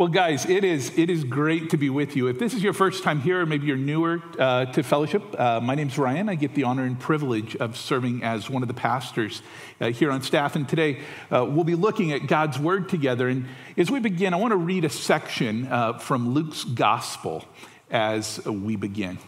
Well, 0.00 0.08
guys, 0.08 0.46
it 0.46 0.64
is, 0.64 0.96
it 0.96 1.10
is 1.10 1.24
great 1.24 1.68
to 1.68 1.76
be 1.76 1.90
with 1.90 2.16
you. 2.16 2.28
If 2.28 2.38
this 2.38 2.54
is 2.54 2.62
your 2.62 2.72
first 2.72 3.02
time 3.02 3.20
here, 3.20 3.42
or 3.42 3.44
maybe 3.44 3.66
you're 3.66 3.76
newer 3.76 4.22
uh, 4.38 4.64
to 4.64 4.82
fellowship, 4.82 5.38
uh, 5.38 5.60
my 5.60 5.74
name's 5.74 5.98
Ryan. 5.98 6.30
I 6.30 6.36
get 6.36 6.54
the 6.54 6.62
honor 6.62 6.84
and 6.84 6.98
privilege 6.98 7.54
of 7.56 7.76
serving 7.76 8.22
as 8.22 8.48
one 8.48 8.62
of 8.62 8.68
the 8.68 8.72
pastors 8.72 9.42
uh, 9.78 9.90
here 9.90 10.10
on 10.10 10.22
staff. 10.22 10.56
And 10.56 10.66
today 10.66 11.00
uh, 11.30 11.44
we'll 11.44 11.64
be 11.64 11.74
looking 11.74 12.12
at 12.12 12.26
God's 12.26 12.58
Word 12.58 12.88
together. 12.88 13.28
And 13.28 13.44
as 13.76 13.90
we 13.90 14.00
begin, 14.00 14.32
I 14.32 14.38
want 14.38 14.52
to 14.52 14.56
read 14.56 14.86
a 14.86 14.88
section 14.88 15.66
uh, 15.66 15.98
from 15.98 16.32
Luke's 16.32 16.64
Gospel 16.64 17.44
as 17.90 18.42
we 18.46 18.76
begin. 18.76 19.18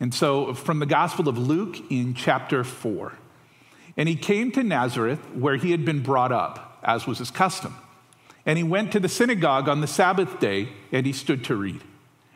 And 0.00 0.12
so, 0.12 0.52
from 0.52 0.80
the 0.80 0.86
Gospel 0.86 1.30
of 1.30 1.38
Luke 1.38 1.78
in 1.90 2.12
chapter 2.12 2.62
4. 2.62 3.14
And 3.96 4.06
he 4.06 4.16
came 4.16 4.52
to 4.52 4.62
Nazareth, 4.62 5.20
where 5.32 5.56
he 5.56 5.70
had 5.70 5.86
been 5.86 6.02
brought 6.02 6.30
up, 6.30 6.78
as 6.82 7.06
was 7.06 7.20
his 7.20 7.30
custom. 7.30 7.74
And 8.46 8.56
he 8.56 8.64
went 8.64 8.92
to 8.92 9.00
the 9.00 9.08
synagogue 9.08 9.68
on 9.68 9.80
the 9.80 9.86
Sabbath 9.86 10.40
day 10.40 10.68
and 10.92 11.06
he 11.06 11.12
stood 11.12 11.44
to 11.44 11.56
read. 11.56 11.82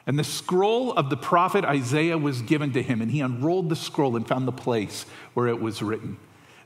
And 0.07 0.19
the 0.19 0.25
scroll 0.25 0.93
of 0.93 1.09
the 1.09 1.17
prophet 1.17 1.65
Isaiah 1.65 2.19
was 2.19 2.43
given 2.43 2.73
to 2.73 2.83
him, 2.83 3.01
and 3.01 3.11
he 3.11 3.23
unrolled 3.23 3.71
the 3.71 3.77
scroll 3.77 4.17
and 4.17 4.29
found 4.29 4.47
the 4.47 4.53
place 4.53 5.07
where 5.33 5.49
it 5.49 5.61
was 5.61 5.81
written 5.81 6.19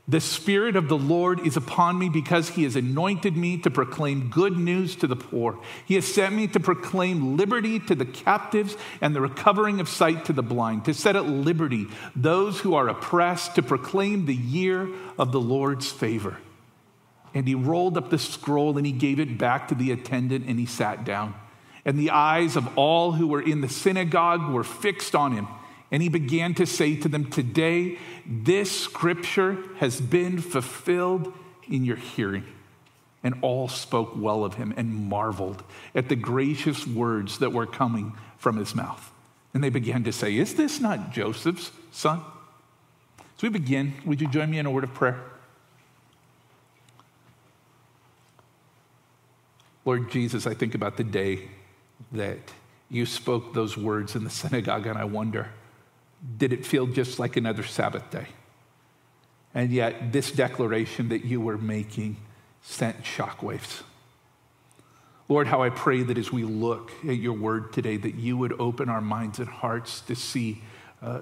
The 0.09 0.19
Spirit 0.19 0.75
of 0.75 0.89
the 0.89 0.97
Lord 0.97 1.47
is 1.47 1.55
upon 1.55 1.97
me 1.97 2.09
because 2.09 2.49
he 2.49 2.63
has 2.63 2.75
anointed 2.75 3.37
me 3.37 3.57
to 3.59 3.71
proclaim 3.71 4.29
good 4.29 4.57
news 4.57 4.97
to 4.97 5.07
the 5.07 5.15
poor. 5.15 5.57
He 5.85 5.95
has 5.95 6.05
sent 6.05 6.35
me 6.35 6.47
to 6.47 6.59
proclaim 6.59 7.37
liberty 7.37 7.79
to 7.79 7.95
the 7.95 8.05
captives 8.05 8.75
and 8.99 9.15
the 9.15 9.21
recovering 9.21 9.79
of 9.79 9.87
sight 9.87 10.25
to 10.25 10.33
the 10.33 10.43
blind, 10.43 10.83
to 10.85 10.93
set 10.93 11.15
at 11.15 11.25
liberty 11.25 11.87
those 12.17 12.59
who 12.59 12.75
are 12.75 12.89
oppressed, 12.89 13.55
to 13.55 13.61
proclaim 13.61 14.25
the 14.25 14.35
year 14.35 14.89
of 15.17 15.31
the 15.31 15.39
Lord's 15.39 15.89
favor. 15.89 16.37
And 17.33 17.47
he 17.47 17.55
rolled 17.55 17.97
up 17.97 18.09
the 18.09 18.17
scroll 18.17 18.77
and 18.77 18.85
he 18.85 18.91
gave 18.91 19.19
it 19.19 19.37
back 19.37 19.67
to 19.67 19.75
the 19.75 19.91
attendant 19.91 20.45
and 20.47 20.59
he 20.59 20.65
sat 20.65 21.05
down. 21.05 21.35
And 21.85 21.97
the 21.97 22.09
eyes 22.09 22.55
of 22.55 22.77
all 22.77 23.13
who 23.13 23.27
were 23.27 23.41
in 23.41 23.61
the 23.61 23.69
synagogue 23.69 24.51
were 24.51 24.63
fixed 24.63 25.15
on 25.15 25.31
him. 25.31 25.47
And 25.91 26.03
he 26.03 26.09
began 26.09 26.53
to 26.55 26.65
say 26.65 26.95
to 26.97 27.07
them, 27.07 27.29
Today, 27.29 27.97
this 28.25 28.71
scripture 28.71 29.57
has 29.77 29.99
been 29.99 30.39
fulfilled 30.39 31.33
in 31.67 31.85
your 31.85 31.95
hearing. 31.95 32.45
And 33.23 33.35
all 33.41 33.67
spoke 33.67 34.13
well 34.15 34.45
of 34.45 34.53
him 34.53 34.73
and 34.77 35.09
marveled 35.09 35.63
at 35.93 36.07
the 36.07 36.15
gracious 36.15 36.87
words 36.87 37.39
that 37.39 37.51
were 37.51 37.65
coming 37.65 38.13
from 38.37 38.55
his 38.55 38.73
mouth. 38.73 39.11
And 39.53 39.63
they 39.63 39.69
began 39.69 40.03
to 40.05 40.11
say, 40.11 40.37
Is 40.37 40.55
this 40.55 40.79
not 40.79 41.11
Joseph's 41.11 41.71
son? 41.91 42.21
So 43.37 43.47
we 43.47 43.49
begin. 43.49 43.93
Would 44.05 44.21
you 44.21 44.27
join 44.27 44.51
me 44.51 44.59
in 44.59 44.65
a 44.65 44.71
word 44.71 44.83
of 44.83 44.93
prayer? 44.93 45.19
Lord 49.89 50.11
Jesus, 50.11 50.45
I 50.45 50.53
think 50.53 50.75
about 50.75 50.97
the 50.97 51.03
day 51.03 51.49
that 52.11 52.37
you 52.91 53.07
spoke 53.07 53.55
those 53.55 53.75
words 53.75 54.15
in 54.15 54.23
the 54.23 54.29
synagogue, 54.29 54.85
and 54.85 54.99
I 54.99 55.05
wonder, 55.05 55.49
did 56.37 56.53
it 56.53 56.63
feel 56.63 56.85
just 56.85 57.17
like 57.17 57.37
another 57.37 57.63
Sabbath 57.63 58.07
day? 58.11 58.27
And 59.55 59.71
yet, 59.71 60.11
this 60.11 60.31
declaration 60.31 61.09
that 61.09 61.25
you 61.25 61.41
were 61.41 61.57
making 61.57 62.17
sent 62.61 63.01
shockwaves. 63.01 63.81
Lord, 65.27 65.47
how 65.47 65.63
I 65.63 65.71
pray 65.71 66.03
that 66.03 66.19
as 66.19 66.31
we 66.31 66.43
look 66.43 66.91
at 67.03 67.17
your 67.17 67.33
word 67.33 67.73
today, 67.73 67.97
that 67.97 68.13
you 68.13 68.37
would 68.37 68.53
open 68.59 68.89
our 68.89 69.01
minds 69.01 69.39
and 69.39 69.47
hearts 69.47 70.01
to 70.01 70.13
see, 70.15 70.61
uh, 71.01 71.21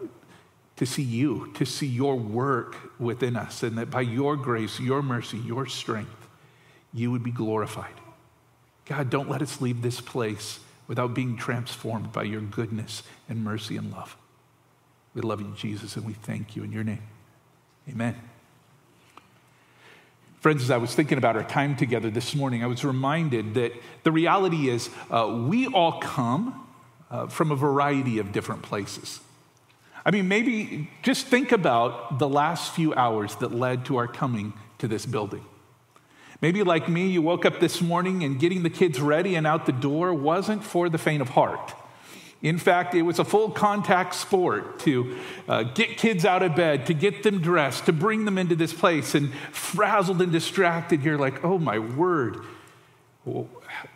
to 0.76 0.86
see 0.86 1.04
you, 1.04 1.54
to 1.54 1.66
see 1.66 1.88
your 1.88 2.18
work 2.18 2.76
within 3.00 3.38
us, 3.38 3.64
and 3.64 3.78
that 3.78 3.90
by 3.90 4.02
your 4.02 4.36
grace, 4.36 4.78
your 4.78 5.02
mercy, 5.02 5.38
your 5.38 5.68
strength, 5.68 6.28
you 6.94 7.12
would 7.12 7.24
be 7.24 7.32
glorified. 7.32 7.94
God, 8.88 9.10
don't 9.10 9.30
let 9.30 9.42
us 9.42 9.62
leave 9.62 9.82
this 9.82 10.00
place 10.00 10.60
without 10.88 11.14
being 11.14 11.36
transformed 11.36 12.12
by 12.12 12.24
your 12.24 12.42
goodness 12.42 13.04
and 13.28 13.44
mercy 13.44 13.76
and 13.76 13.92
love. 13.92 14.16
We 15.14 15.22
love 15.22 15.42
you, 15.42 15.54
Jesus, 15.56 15.96
and 15.96 16.06
we 16.06 16.14
thank 16.14 16.56
you 16.56 16.64
in 16.64 16.72
your 16.72 16.84
name. 16.84 17.02
Amen. 17.90 18.16
Friends, 20.40 20.62
as 20.62 20.72
I 20.72 20.78
was 20.78 20.94
thinking 20.94 21.18
about 21.18 21.36
our 21.36 21.44
time 21.44 21.76
together 21.76 22.10
this 22.10 22.36
morning, 22.36 22.64
I 22.64 22.68
was 22.68 22.86
reminded 22.86 23.56
that 23.56 23.74
the 24.04 24.12
reality 24.12 24.70
is 24.70 24.90
uh, 25.10 25.46
we 25.48 25.68
all 25.68 26.00
come 26.00 26.68
uh, 27.10 27.28
from 27.28 27.52
a 27.52 27.56
variety 27.56 28.20
of 28.20 28.32
different 28.32 28.62
places. 28.62 29.20
I 30.06 30.12
mean, 30.12 30.28
maybe 30.28 30.90
just 31.02 31.28
think 31.28 31.52
about 31.52 32.20
the 32.20 32.30
last 32.30 32.74
few 32.74 32.94
hours 32.94 33.36
that 33.38 33.54
led 33.54 33.86
to 33.86 33.98
our 33.98 34.08
coming 34.08 34.54
to 34.78 34.88
this 34.88 35.06
building. 35.06 35.44
Maybe, 36.42 36.64
like 36.64 36.88
me, 36.88 37.08
you 37.08 37.22
woke 37.22 37.46
up 37.46 37.60
this 37.60 37.82
morning 37.82 38.24
and 38.24 38.40
getting 38.40 38.64
the 38.64 38.70
kids 38.70 39.00
ready 39.00 39.36
and 39.36 39.48
out 39.48 39.66
the 39.66 39.72
door 39.72 40.14
wasn't 40.14 40.64
for 40.64 40.88
the 40.88 40.98
faint 40.98 41.22
of 41.22 41.30
heart. 41.30 41.74
In 42.44 42.60
fact, 42.60 42.94
it 42.94 43.02
was 43.02 43.18
a 43.18 43.26
full 43.26 43.50
contact 43.50 44.14
sport 44.14 44.80
to 44.82 45.18
uh, 45.48 45.64
get 45.64 45.98
kids 45.98 46.24
out 46.24 46.44
of 46.44 46.56
bed, 46.56 46.86
to 46.86 46.94
get 46.94 47.24
them 47.24 47.42
dressed, 47.42 47.88
to 47.88 47.94
bring 47.94 48.26
them 48.26 48.38
into 48.38 48.56
this 48.56 48.72
place. 48.72 49.16
And 49.16 49.34
frazzled 49.52 50.22
and 50.22 50.32
distracted, 50.32 51.04
you're 51.04 51.18
like, 51.18 51.44
oh 51.44 51.58
my 51.58 51.80
word, 51.80 52.38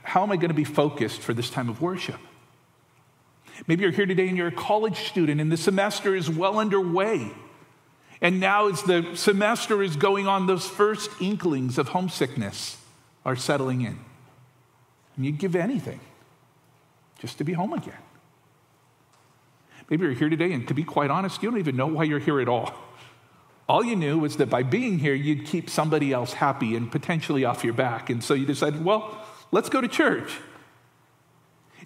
how 0.01 0.23
am 0.23 0.31
I 0.31 0.37
going 0.37 0.49
to 0.49 0.55
be 0.55 0.63
focused 0.63 1.21
for 1.21 1.35
this 1.35 1.51
time 1.51 1.69
of 1.69 1.81
worship? 1.81 2.19
Maybe 3.67 3.83
you're 3.83 3.91
here 3.91 4.07
today 4.07 4.27
and 4.27 4.35
you're 4.35 4.47
a 4.47 4.51
college 4.51 5.07
student 5.07 5.39
and 5.39 5.51
the 5.51 5.57
semester 5.57 6.15
is 6.15 6.27
well 6.27 6.57
underway. 6.57 7.31
And 8.21 8.39
now, 8.39 8.67
as 8.67 8.83
the 8.83 9.15
semester 9.15 9.81
is 9.81 9.95
going 9.95 10.27
on, 10.27 10.45
those 10.45 10.67
first 10.67 11.09
inklings 11.19 11.79
of 11.79 11.89
homesickness 11.89 12.77
are 13.25 13.35
settling 13.35 13.81
in. 13.81 13.99
And 15.15 15.25
you'd 15.25 15.39
give 15.39 15.55
anything 15.55 15.99
just 17.19 17.39
to 17.39 17.43
be 17.43 17.53
home 17.53 17.73
again. 17.73 17.97
Maybe 19.89 20.05
you're 20.05 20.13
here 20.13 20.29
today, 20.29 20.53
and 20.53 20.67
to 20.67 20.73
be 20.73 20.83
quite 20.83 21.09
honest, 21.09 21.41
you 21.41 21.49
don't 21.49 21.59
even 21.59 21.75
know 21.75 21.87
why 21.87 22.03
you're 22.03 22.19
here 22.19 22.39
at 22.39 22.47
all. 22.47 22.73
All 23.67 23.83
you 23.83 23.95
knew 23.95 24.19
was 24.19 24.37
that 24.37 24.49
by 24.49 24.63
being 24.63 24.99
here, 24.99 25.13
you'd 25.13 25.45
keep 25.45 25.69
somebody 25.69 26.13
else 26.13 26.33
happy 26.33 26.75
and 26.75 26.91
potentially 26.91 27.43
off 27.43 27.63
your 27.63 27.73
back. 27.73 28.09
And 28.09 28.23
so 28.23 28.33
you 28.33 28.45
decided, 28.45 28.85
well, 28.85 29.17
let's 29.51 29.69
go 29.69 29.81
to 29.81 29.87
church. 29.87 30.37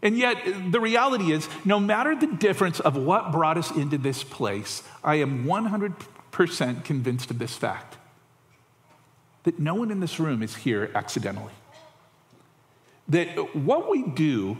And 0.01 0.17
yet, 0.17 0.37
the 0.71 0.79
reality 0.79 1.31
is, 1.31 1.47
no 1.63 1.79
matter 1.79 2.15
the 2.15 2.27
difference 2.27 2.79
of 2.79 2.97
what 2.97 3.31
brought 3.31 3.57
us 3.57 3.71
into 3.71 3.97
this 3.97 4.23
place, 4.23 4.83
I 5.03 5.15
am 5.15 5.45
100 5.45 5.97
percent 5.97 6.14
convinced 6.83 7.31
of 7.31 7.39
this 7.39 7.55
fact 7.55 7.97
that 9.43 9.59
no 9.59 9.75
one 9.75 9.91
in 9.91 9.99
this 9.99 10.19
room 10.19 10.43
is 10.43 10.55
here 10.55 10.91
accidentally. 10.95 11.53
That 13.07 13.55
what 13.55 13.89
we 13.89 14.03
do 14.03 14.57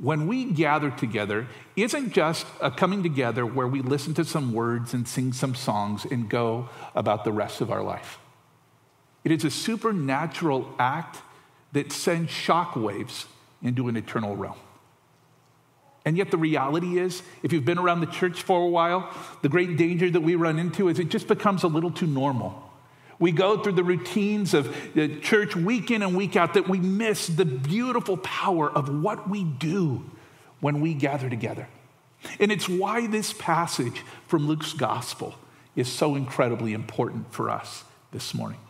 when 0.00 0.28
we 0.28 0.44
gather 0.44 0.90
together 0.90 1.48
isn't 1.76 2.12
just 2.12 2.46
a 2.60 2.70
coming 2.70 3.02
together 3.02 3.44
where 3.44 3.66
we 3.66 3.82
listen 3.82 4.14
to 4.14 4.24
some 4.24 4.52
words 4.52 4.94
and 4.94 5.06
sing 5.06 5.32
some 5.32 5.54
songs 5.54 6.04
and 6.04 6.28
go 6.28 6.68
about 6.94 7.24
the 7.24 7.32
rest 7.32 7.60
of 7.60 7.70
our 7.72 7.82
life. 7.82 8.18
It 9.24 9.32
is 9.32 9.44
a 9.44 9.50
supernatural 9.50 10.72
act 10.78 11.18
that 11.72 11.92
sends 11.92 12.30
shockwaves 12.30 13.26
into 13.62 13.88
an 13.88 13.96
eternal 13.96 14.36
realm. 14.36 14.56
And 16.08 16.16
yet, 16.16 16.30
the 16.30 16.38
reality 16.38 16.98
is, 16.98 17.22
if 17.42 17.52
you've 17.52 17.66
been 17.66 17.76
around 17.76 18.00
the 18.00 18.06
church 18.06 18.40
for 18.40 18.62
a 18.62 18.66
while, 18.66 19.14
the 19.42 19.50
great 19.50 19.76
danger 19.76 20.08
that 20.08 20.22
we 20.22 20.36
run 20.36 20.58
into 20.58 20.88
is 20.88 20.98
it 20.98 21.10
just 21.10 21.28
becomes 21.28 21.64
a 21.64 21.68
little 21.68 21.90
too 21.90 22.06
normal. 22.06 22.62
We 23.18 23.30
go 23.30 23.62
through 23.62 23.74
the 23.74 23.84
routines 23.84 24.54
of 24.54 24.74
the 24.94 25.20
church 25.20 25.54
week 25.54 25.90
in 25.90 26.02
and 26.02 26.16
week 26.16 26.34
out 26.34 26.54
that 26.54 26.66
we 26.66 26.78
miss 26.78 27.26
the 27.26 27.44
beautiful 27.44 28.16
power 28.16 28.70
of 28.70 28.88
what 29.02 29.28
we 29.28 29.44
do 29.44 30.02
when 30.60 30.80
we 30.80 30.94
gather 30.94 31.28
together. 31.28 31.68
And 32.40 32.50
it's 32.50 32.70
why 32.70 33.06
this 33.06 33.34
passage 33.34 34.02
from 34.28 34.48
Luke's 34.48 34.72
gospel 34.72 35.34
is 35.76 35.92
so 35.92 36.14
incredibly 36.14 36.72
important 36.72 37.34
for 37.34 37.50
us 37.50 37.84
this 38.12 38.32
morning. 38.32 38.60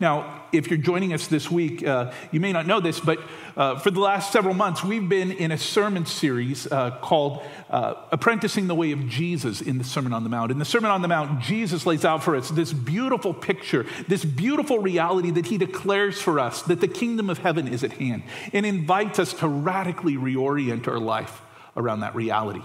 Now, 0.00 0.42
if 0.52 0.68
you're 0.68 0.78
joining 0.78 1.12
us 1.12 1.28
this 1.28 1.50
week, 1.50 1.86
uh, 1.86 2.12
you 2.32 2.40
may 2.40 2.52
not 2.52 2.66
know 2.66 2.80
this, 2.80 2.98
but 2.98 3.18
uh, 3.56 3.78
for 3.78 3.90
the 3.90 4.00
last 4.00 4.32
several 4.32 4.54
months, 4.54 4.82
we've 4.82 5.08
been 5.08 5.30
in 5.30 5.52
a 5.52 5.58
sermon 5.58 6.06
series 6.06 6.66
uh, 6.66 6.98
called 7.00 7.42
uh, 7.70 7.94
Apprenticing 8.10 8.66
the 8.66 8.74
Way 8.74 8.92
of 8.92 9.08
Jesus 9.08 9.60
in 9.60 9.78
the 9.78 9.84
Sermon 9.84 10.12
on 10.12 10.24
the 10.24 10.30
Mount. 10.30 10.50
In 10.50 10.58
the 10.58 10.64
Sermon 10.64 10.90
on 10.90 11.02
the 11.02 11.08
Mount, 11.08 11.40
Jesus 11.40 11.86
lays 11.86 12.04
out 12.04 12.24
for 12.24 12.34
us 12.34 12.48
this 12.50 12.72
beautiful 12.72 13.32
picture, 13.32 13.86
this 14.08 14.24
beautiful 14.24 14.80
reality 14.80 15.30
that 15.30 15.46
he 15.46 15.58
declares 15.58 16.20
for 16.20 16.40
us 16.40 16.62
that 16.62 16.80
the 16.80 16.88
kingdom 16.88 17.30
of 17.30 17.38
heaven 17.38 17.68
is 17.68 17.84
at 17.84 17.92
hand 17.92 18.24
and 18.52 18.66
invites 18.66 19.18
us 19.18 19.32
to 19.34 19.48
radically 19.48 20.16
reorient 20.16 20.88
our 20.88 20.98
life 20.98 21.40
around 21.76 22.00
that 22.00 22.14
reality. 22.14 22.62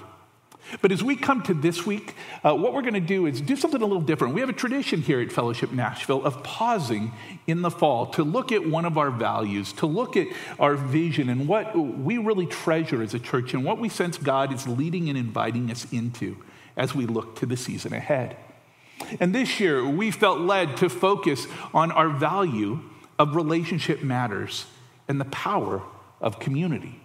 But 0.82 0.92
as 0.92 1.04
we 1.04 1.16
come 1.16 1.42
to 1.44 1.54
this 1.54 1.86
week, 1.86 2.16
uh, 2.44 2.56
what 2.56 2.74
we're 2.74 2.82
going 2.82 2.94
to 2.94 3.00
do 3.00 3.26
is 3.26 3.42
do 3.42 3.56
something 3.56 3.82
a 3.82 3.86
little 3.86 4.02
different. 4.02 4.34
We 4.34 4.42
have 4.42 4.50
a 4.50 4.54
tradition 4.54 5.02
here 5.02 5.20
at 5.20 5.32
Fellowship 5.32 5.72
Nashville 5.72 6.24
of 6.24 6.44
pausing 6.44 7.12
in 7.48 7.62
the 7.62 7.72
fall 7.72 8.08
to 8.08 8.24
look 8.24 8.52
at 8.52 8.68
one 8.68 8.86
of 8.86 8.98
our 8.98 9.12
values, 9.12 9.74
to 9.74 9.86
look 9.86 10.16
at 10.16 10.28
our 10.60 10.76
vision 10.76 11.30
and 11.30 11.48
what 11.48 11.76
we 11.76 12.18
really 12.18 12.46
treasure 12.46 13.02
as 13.02 13.14
a 13.14 13.20
church 13.20 13.54
and 13.54 13.64
what 13.64 13.80
we 13.80 13.90
sense 13.90 14.18
God 14.18 14.54
is 14.54 14.68
leading 14.68 15.10
and 15.10 15.18
inviting 15.18 15.72
us 15.72 15.92
into 15.92 16.38
as 16.78 16.96
we 16.96 17.06
look 17.06 17.36
to 17.38 17.46
the 17.46 17.58
season 17.58 17.94
ahead. 17.94 18.38
And 19.20 19.34
this 19.34 19.60
year, 19.60 19.88
we 19.88 20.12
felt 20.12 20.40
led 20.40 20.78
to 20.78 20.90
focus 20.90 21.48
on 21.74 21.92
our 21.92 22.10
value 22.10 22.82
of 23.18 23.36
relationship 23.36 24.04
matters 24.04 24.66
and 25.08 25.20
the 25.20 25.26
power 25.26 25.82
of 26.22 26.40
community. 26.40 27.02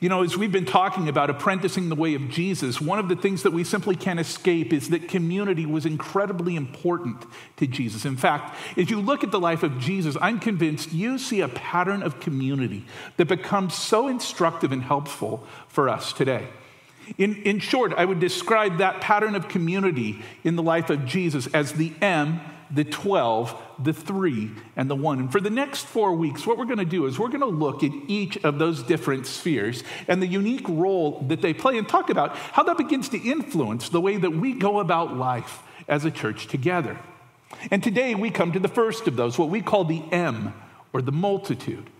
You 0.00 0.08
know, 0.08 0.22
as 0.22 0.36
we've 0.36 0.52
been 0.52 0.66
talking 0.66 1.08
about 1.08 1.30
apprenticing 1.30 1.88
the 1.88 1.94
way 1.94 2.14
of 2.14 2.28
Jesus, 2.28 2.80
one 2.80 2.98
of 2.98 3.08
the 3.08 3.16
things 3.16 3.44
that 3.44 3.52
we 3.52 3.62
simply 3.62 3.94
can't 3.94 4.18
escape 4.18 4.72
is 4.72 4.88
that 4.90 5.08
community 5.08 5.64
was 5.64 5.86
incredibly 5.86 6.56
important 6.56 7.24
to 7.56 7.66
Jesus. 7.66 8.04
In 8.04 8.16
fact, 8.16 8.56
as 8.76 8.90
you 8.90 9.00
look 9.00 9.22
at 9.22 9.30
the 9.30 9.40
life 9.40 9.62
of 9.62 9.78
Jesus, 9.78 10.16
I'm 10.20 10.40
convinced 10.40 10.92
you 10.92 11.18
see 11.18 11.40
a 11.40 11.48
pattern 11.48 12.02
of 12.02 12.20
community 12.20 12.84
that 13.16 13.28
becomes 13.28 13.74
so 13.74 14.08
instructive 14.08 14.72
and 14.72 14.82
helpful 14.82 15.46
for 15.68 15.88
us 15.88 16.12
today. 16.12 16.48
In, 17.18 17.36
in 17.42 17.60
short, 17.60 17.92
I 17.96 18.04
would 18.04 18.18
describe 18.18 18.78
that 18.78 19.00
pattern 19.00 19.36
of 19.36 19.48
community 19.48 20.22
in 20.42 20.56
the 20.56 20.62
life 20.62 20.90
of 20.90 21.06
Jesus 21.06 21.46
as 21.48 21.74
the 21.74 21.92
M 22.02 22.40
the 22.70 22.84
12, 22.84 23.62
the 23.82 23.92
3, 23.92 24.50
and 24.76 24.90
the 24.90 24.96
1. 24.96 25.18
And 25.20 25.32
for 25.32 25.40
the 25.40 25.50
next 25.50 25.86
four 25.86 26.12
weeks, 26.12 26.46
what 26.46 26.58
we're 26.58 26.64
going 26.64 26.78
to 26.78 26.84
do 26.84 27.06
is 27.06 27.18
we're 27.18 27.28
going 27.28 27.40
to 27.40 27.46
look 27.46 27.84
at 27.84 27.92
each 28.08 28.36
of 28.44 28.58
those 28.58 28.82
different 28.82 29.26
spheres 29.26 29.84
and 30.08 30.22
the 30.22 30.26
unique 30.26 30.68
role 30.68 31.20
that 31.28 31.42
they 31.42 31.54
play 31.54 31.78
and 31.78 31.88
talk 31.88 32.10
about 32.10 32.36
how 32.36 32.62
that 32.64 32.76
begins 32.76 33.08
to 33.10 33.18
influence 33.18 33.88
the 33.88 34.00
way 34.00 34.16
that 34.16 34.30
we 34.30 34.52
go 34.52 34.80
about 34.80 35.16
life 35.16 35.62
as 35.88 36.04
a 36.04 36.10
church 36.10 36.46
together. 36.46 36.98
And 37.70 37.82
today 37.82 38.14
we 38.14 38.30
come 38.30 38.52
to 38.52 38.58
the 38.58 38.68
first 38.68 39.06
of 39.06 39.16
those, 39.16 39.38
what 39.38 39.48
we 39.48 39.62
call 39.62 39.84
the 39.84 40.02
M, 40.10 40.52
or 40.92 41.02
the 41.02 41.12
multitude. 41.12 41.90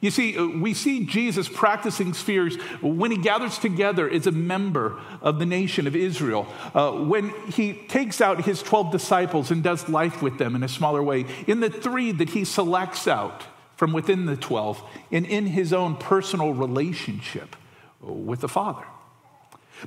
You 0.00 0.10
see, 0.10 0.36
uh, 0.36 0.46
we 0.46 0.74
see 0.74 1.04
Jesus 1.04 1.48
practicing 1.48 2.14
spheres 2.14 2.56
when 2.80 3.10
he 3.10 3.16
gathers 3.16 3.58
together 3.58 4.08
as 4.08 4.26
a 4.26 4.32
member 4.32 5.00
of 5.20 5.38
the 5.38 5.46
nation 5.46 5.86
of 5.86 5.94
Israel, 5.94 6.46
uh, 6.74 6.92
when 6.92 7.30
he 7.50 7.74
takes 7.74 8.20
out 8.20 8.44
his 8.44 8.62
12 8.62 8.90
disciples 8.90 9.50
and 9.50 9.62
does 9.62 9.88
life 9.88 10.22
with 10.22 10.38
them 10.38 10.54
in 10.54 10.62
a 10.62 10.68
smaller 10.68 11.02
way, 11.02 11.26
in 11.46 11.60
the 11.60 11.70
three 11.70 12.12
that 12.12 12.30
he 12.30 12.44
selects 12.44 13.06
out 13.06 13.44
from 13.76 13.92
within 13.92 14.26
the 14.26 14.36
12, 14.36 14.80
and 15.10 15.26
in 15.26 15.46
his 15.46 15.72
own 15.72 15.96
personal 15.96 16.54
relationship 16.54 17.56
with 18.00 18.40
the 18.40 18.48
Father. 18.48 18.84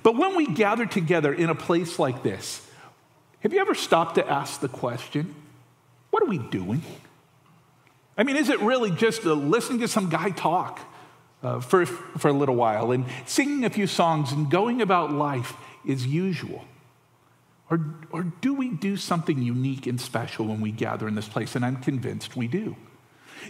But 0.04 0.18
when 0.18 0.36
we 0.36 0.48
gather 0.48 0.86
together 0.86 1.34
in 1.34 1.50
a 1.50 1.56
place 1.56 1.98
like 1.98 2.22
this, 2.22 2.66
have 3.40 3.54
you 3.54 3.60
ever 3.60 3.76
stopped 3.76 4.16
to 4.16 4.30
ask 4.30 4.60
the 4.60 4.68
question, 4.68 5.34
what 6.10 6.24
are 6.24 6.28
we 6.28 6.40
doing? 6.40 6.82
I 8.18 8.24
mean, 8.24 8.38
is 8.38 8.50
it 8.50 8.60
really 8.62 8.92
just 8.92 9.26
uh, 9.26 9.34
listening 9.34 9.80
to 9.80 9.88
some 9.88 10.10
guy 10.10 10.30
talk 10.30 10.80
uh, 11.44 11.60
for, 11.60 11.86
for 11.86 12.30
a 12.30 12.34
little 12.34 12.56
while 12.56 12.92
and 12.92 13.06
singing 13.26 13.66
a 13.66 13.70
few 13.70 13.88
songs 13.88 14.32
and 14.32 14.50
going 14.50 14.82
about 14.82 15.12
life 15.12 15.54
as 15.88 16.06
usual? 16.08 16.66
Or, 17.70 17.80
or 18.12 18.24
do 18.24 18.54
we 18.54 18.70
do 18.70 18.96
something 18.96 19.42
unique 19.42 19.88
and 19.88 20.00
special 20.00 20.46
when 20.46 20.62
we 20.62 20.72
gather 20.72 21.08
in 21.08 21.16
this 21.16 21.28
place? 21.28 21.56
And 21.56 21.66
I'm 21.66 21.78
convinced 21.78 22.36
we 22.36 22.48
do. 22.48 22.76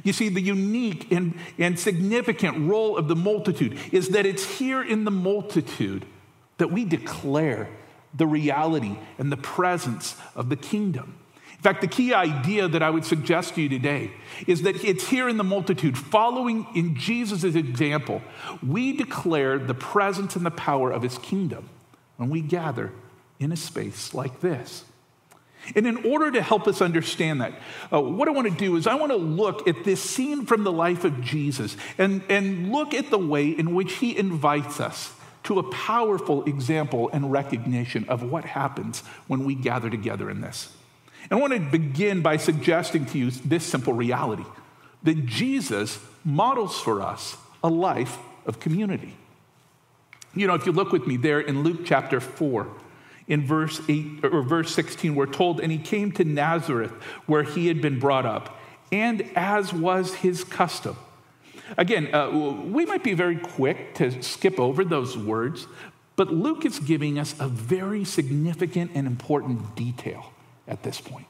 You 0.04 0.14
see, 0.14 0.30
the 0.30 0.42
unique 0.42 1.12
and, 1.12 1.38
and 1.58 1.80
significant 1.80 2.70
role 2.70 2.98
of 2.98 3.08
the 3.08 3.16
multitude 3.16 3.78
is 3.92 4.10
that 4.10 4.26
it's 4.26 4.58
here 4.58 4.82
in 4.82 5.04
the 5.04 5.12
multitude 5.12 6.06
that 6.58 6.72
we 6.72 6.86
declare 6.86 7.70
the 8.14 8.26
reality 8.26 8.98
and 9.18 9.32
the 9.32 9.38
presence 9.38 10.16
of 10.36 10.50
the 10.50 10.56
kingdom. 10.56 11.18
In 11.66 11.72
fact, 11.72 11.82
the 11.82 11.88
key 11.88 12.14
idea 12.14 12.68
that 12.68 12.84
I 12.84 12.92
would 12.92 13.06
suggest 13.06 13.56
to 13.56 13.62
you 13.64 13.68
today 13.68 14.12
is 14.46 14.62
that 14.62 14.86
it's 14.86 15.08
here 15.08 15.28
in 15.28 15.38
the 15.38 15.44
multitude, 15.44 15.98
following 15.98 16.68
in 16.76 16.96
Jesus' 16.96 17.44
example, 17.44 18.22
we 18.62 18.96
declare 18.96 19.58
the 19.58 19.74
presence 19.74 20.36
and 20.36 20.46
the 20.46 20.52
power 20.52 20.92
of 20.92 21.02
his 21.02 21.18
kingdom 21.18 21.68
when 22.18 22.30
we 22.30 22.42
gather 22.42 22.92
in 23.40 23.52
a 23.52 23.56
space 23.56 24.14
like 24.14 24.42
this. 24.42 24.86
And 25.76 25.88
in 25.88 26.06
order 26.06 26.30
to 26.30 26.42
help 26.44 26.68
us 26.68 26.84
understand 26.84 27.42
that, 27.42 27.54
uh, 27.92 28.00
what 28.00 28.28
I 28.28 28.32
want 28.32 28.48
to 28.48 28.56
do 28.56 28.76
is 28.76 28.86
I 28.86 28.94
want 28.94 29.12
to 29.12 29.18
look 29.18 29.68
at 29.68 29.84
this 29.84 30.08
scene 30.08 30.46
from 30.46 30.66
the 30.66 30.72
life 30.72 31.04
of 31.04 31.20
Jesus 31.20 31.76
and, 31.98 32.22
and 32.30 32.72
look 32.72 32.94
at 32.94 33.10
the 33.10 33.18
way 33.18 33.48
in 33.48 33.74
which 33.74 33.94
he 33.94 34.16
invites 34.16 34.80
us 34.80 35.16
to 35.46 35.58
a 35.58 35.64
powerful 35.72 36.44
example 36.44 37.10
and 37.12 37.32
recognition 37.32 38.08
of 38.08 38.22
what 38.22 38.46
happens 38.46 39.00
when 39.26 39.46
we 39.46 39.56
gather 39.56 39.90
together 39.90 40.30
in 40.30 40.42
this. 40.42 40.72
And 41.30 41.40
I 41.40 41.42
want 41.42 41.54
to 41.54 41.60
begin 41.60 42.22
by 42.22 42.38
suggesting 42.38 43.06
to 43.08 43.18
you 43.18 43.32
this 43.32 43.66
simple 43.66 43.94
reality 43.94 44.46
that 45.04 45.26
Jesus 45.26 46.00
models 46.24 46.80
for 46.80 47.02
us 47.02 47.38
a 47.64 47.70
life 47.70 48.18
of 48.46 48.60
community. 48.60 49.16
You 50.34 50.48
know, 50.48 50.56
if 50.56 50.66
you 50.66 50.72
look 50.72 50.92
with 50.92 51.08
me 51.08 51.18
there 51.18 51.40
in 51.40 51.64
Luke 51.64 51.82
chapter 51.86 52.20
4, 52.20 52.68
in 53.28 53.46
verse 53.46 53.82
8 53.88 54.26
or 54.26 54.44
verse 54.44 54.74
16, 54.76 55.16
we're 55.16 55.26
told, 55.26 55.60
and 55.60 55.72
he 55.72 55.78
came 55.78 56.12
to 56.14 56.24
Nazareth 56.24 56.92
where 57.26 57.44
he 57.44 57.68
had 57.68 57.82
been 57.82 58.00
brought 58.00 58.26
up, 58.26 58.60
and 58.92 59.28
as 59.36 59.74
was 59.74 60.14
his 60.16 60.44
custom. 60.44 60.96
Again, 61.78 62.14
uh, 62.14 62.30
we 62.30 62.86
might 62.86 63.04
be 63.04 63.14
very 63.14 63.38
quick 63.38 63.96
to 63.96 64.22
skip 64.22 64.60
over 64.60 64.86
those 64.86 65.18
words, 65.18 65.68
but 66.16 66.32
Luke 66.32 66.66
is 66.66 66.78
giving 66.80 67.18
us 67.18 67.34
a 67.40 67.48
very 67.48 68.06
significant 68.06 68.92
and 68.94 69.08
important 69.08 69.76
detail 69.76 70.32
at 70.68 70.84
this 70.84 71.02
point. 71.02 71.28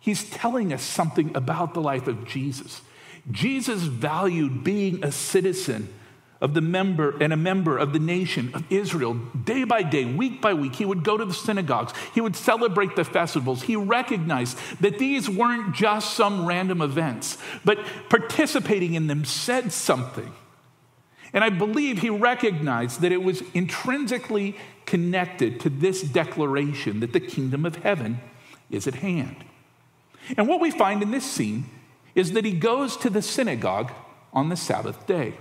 He's 0.00 0.28
telling 0.30 0.72
us 0.72 0.82
something 0.82 1.36
about 1.36 1.74
the 1.74 1.80
life 1.80 2.06
of 2.06 2.26
Jesus. 2.26 2.82
Jesus 3.30 3.82
valued 3.82 4.62
being 4.62 5.02
a 5.04 5.10
citizen 5.10 5.92
of 6.40 6.54
the 6.54 6.60
member 6.60 7.16
and 7.20 7.32
a 7.32 7.36
member 7.36 7.78
of 7.78 7.92
the 7.92 7.98
nation 7.98 8.50
of 8.54 8.64
Israel 8.70 9.14
day 9.14 9.64
by 9.64 9.82
day, 9.82 10.04
week 10.04 10.40
by 10.40 10.52
week. 10.52 10.76
He 10.76 10.84
would 10.84 11.02
go 11.02 11.16
to 11.16 11.24
the 11.24 11.34
synagogues, 11.34 11.92
he 12.14 12.20
would 12.20 12.36
celebrate 12.36 12.94
the 12.94 13.04
festivals. 13.04 13.62
He 13.62 13.76
recognized 13.76 14.58
that 14.80 14.98
these 14.98 15.28
weren't 15.28 15.74
just 15.74 16.14
some 16.14 16.46
random 16.46 16.82
events, 16.82 17.38
but 17.64 17.78
participating 18.08 18.94
in 18.94 19.06
them 19.06 19.24
said 19.24 19.72
something. 19.72 20.32
And 21.32 21.42
I 21.42 21.50
believe 21.50 22.00
he 22.00 22.10
recognized 22.10 23.00
that 23.00 23.12
it 23.12 23.22
was 23.22 23.42
intrinsically 23.52 24.56
connected 24.84 25.58
to 25.60 25.70
this 25.70 26.02
declaration 26.02 27.00
that 27.00 27.12
the 27.12 27.20
kingdom 27.20 27.66
of 27.66 27.76
heaven 27.76 28.20
is 28.70 28.86
at 28.86 28.96
hand. 28.96 29.44
And 30.36 30.48
what 30.48 30.60
we 30.60 30.70
find 30.70 31.02
in 31.02 31.10
this 31.10 31.24
scene 31.24 31.66
is 32.14 32.32
that 32.32 32.44
he 32.44 32.52
goes 32.52 32.96
to 32.98 33.10
the 33.10 33.22
synagogue 33.22 33.92
on 34.32 34.48
the 34.48 34.56
Sabbath 34.56 35.06
day. 35.06 35.34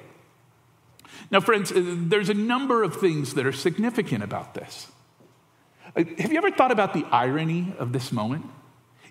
Now, 1.31 1.39
friends, 1.39 1.71
uh, 1.71 1.81
there's 1.85 2.29
a 2.29 2.33
number 2.33 2.83
of 2.83 2.97
things 2.97 3.33
that 3.33 3.45
are 3.45 3.51
significant 3.51 4.23
about 4.23 4.53
this. 4.53 4.87
Uh, 5.95 6.03
have 6.17 6.31
you 6.31 6.37
ever 6.37 6.51
thought 6.51 6.71
about 6.71 6.93
the 6.93 7.05
irony 7.11 7.73
of 7.79 7.93
this 7.93 8.11
moment? 8.11 8.45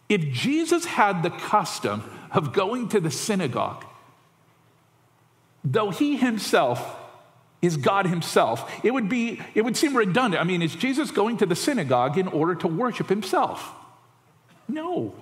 If 0.08 0.30
Jesus 0.30 0.84
had 0.84 1.22
the 1.22 1.30
custom 1.30 2.02
of 2.30 2.52
going 2.52 2.88
to 2.90 3.00
the 3.00 3.10
synagogue, 3.10 3.84
though 5.64 5.90
he 5.90 6.16
himself 6.16 6.98
is 7.62 7.78
God 7.78 8.06
himself, 8.06 8.70
it 8.84 8.92
would, 8.92 9.08
be, 9.08 9.40
it 9.54 9.62
would 9.62 9.76
seem 9.76 9.96
redundant. 9.96 10.40
I 10.40 10.44
mean, 10.44 10.60
is 10.60 10.74
Jesus 10.74 11.10
going 11.10 11.38
to 11.38 11.46
the 11.46 11.56
synagogue 11.56 12.18
in 12.18 12.28
order 12.28 12.54
to 12.56 12.68
worship 12.68 13.08
himself? 13.08 13.74
No. 14.68 15.14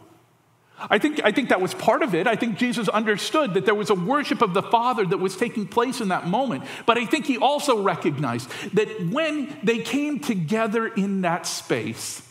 I 0.91 0.99
think, 0.99 1.21
I 1.25 1.33
think 1.33 1.51
that 1.51 1.61
was 1.61 1.75
part 1.75 2.03
of 2.03 2.15
it. 2.15 2.27
I 2.27 2.37
think 2.37 2.59
Jesus 2.59 2.89
understood 2.89 3.55
that 3.55 3.65
there 3.65 3.75
was 3.75 3.91
a 3.91 3.95
worship 3.95 4.43
of 4.43 4.55
the 4.55 4.63
Father 4.63 5.05
that 5.07 5.19
was 5.19 5.37
taking 5.37 5.67
place 5.67 6.01
in 6.01 6.09
that 6.09 6.27
moment. 6.27 6.65
But 6.87 6.99
I 6.99 7.05
think 7.05 7.27
he 7.27 7.39
also 7.39 7.81
recognized 7.81 8.51
that 8.75 8.89
when 9.11 9.57
they 9.63 9.79
came 9.79 10.19
together 10.21 10.87
in 10.87 11.23
that 11.23 11.47
space, 11.47 12.29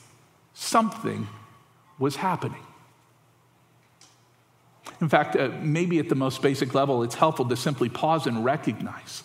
something 0.53 1.27
was 1.97 2.17
happening. 2.17 2.63
In 4.99 5.09
fact, 5.09 5.35
uh, 5.35 5.49
maybe 5.61 5.99
at 5.99 6.09
the 6.09 6.15
most 6.15 6.41
basic 6.41 6.73
level, 6.73 7.03
it's 7.03 7.15
helpful 7.15 7.45
to 7.45 7.55
simply 7.55 7.89
pause 7.89 8.27
and 8.27 8.43
recognize 8.43 9.23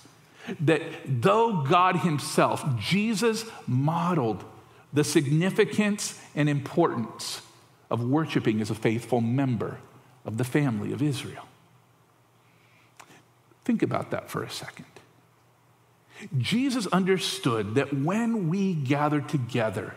that 0.60 0.80
though 1.04 1.62
God 1.62 1.96
Himself, 1.96 2.64
Jesus 2.78 3.44
modeled 3.66 4.44
the 4.92 5.04
significance 5.04 6.18
and 6.34 6.48
importance 6.48 7.42
of 7.90 8.02
worshiping 8.02 8.60
as 8.60 8.70
a 8.70 8.74
faithful 8.74 9.20
member 9.20 9.78
of 10.24 10.38
the 10.38 10.44
family 10.44 10.92
of 10.92 11.02
Israel. 11.02 11.44
Think 13.64 13.82
about 13.82 14.10
that 14.10 14.30
for 14.30 14.42
a 14.42 14.50
second. 14.50 14.86
Jesus 16.38 16.86
understood 16.88 17.74
that 17.74 17.92
when 17.92 18.48
we 18.48 18.74
gather 18.74 19.20
together, 19.20 19.94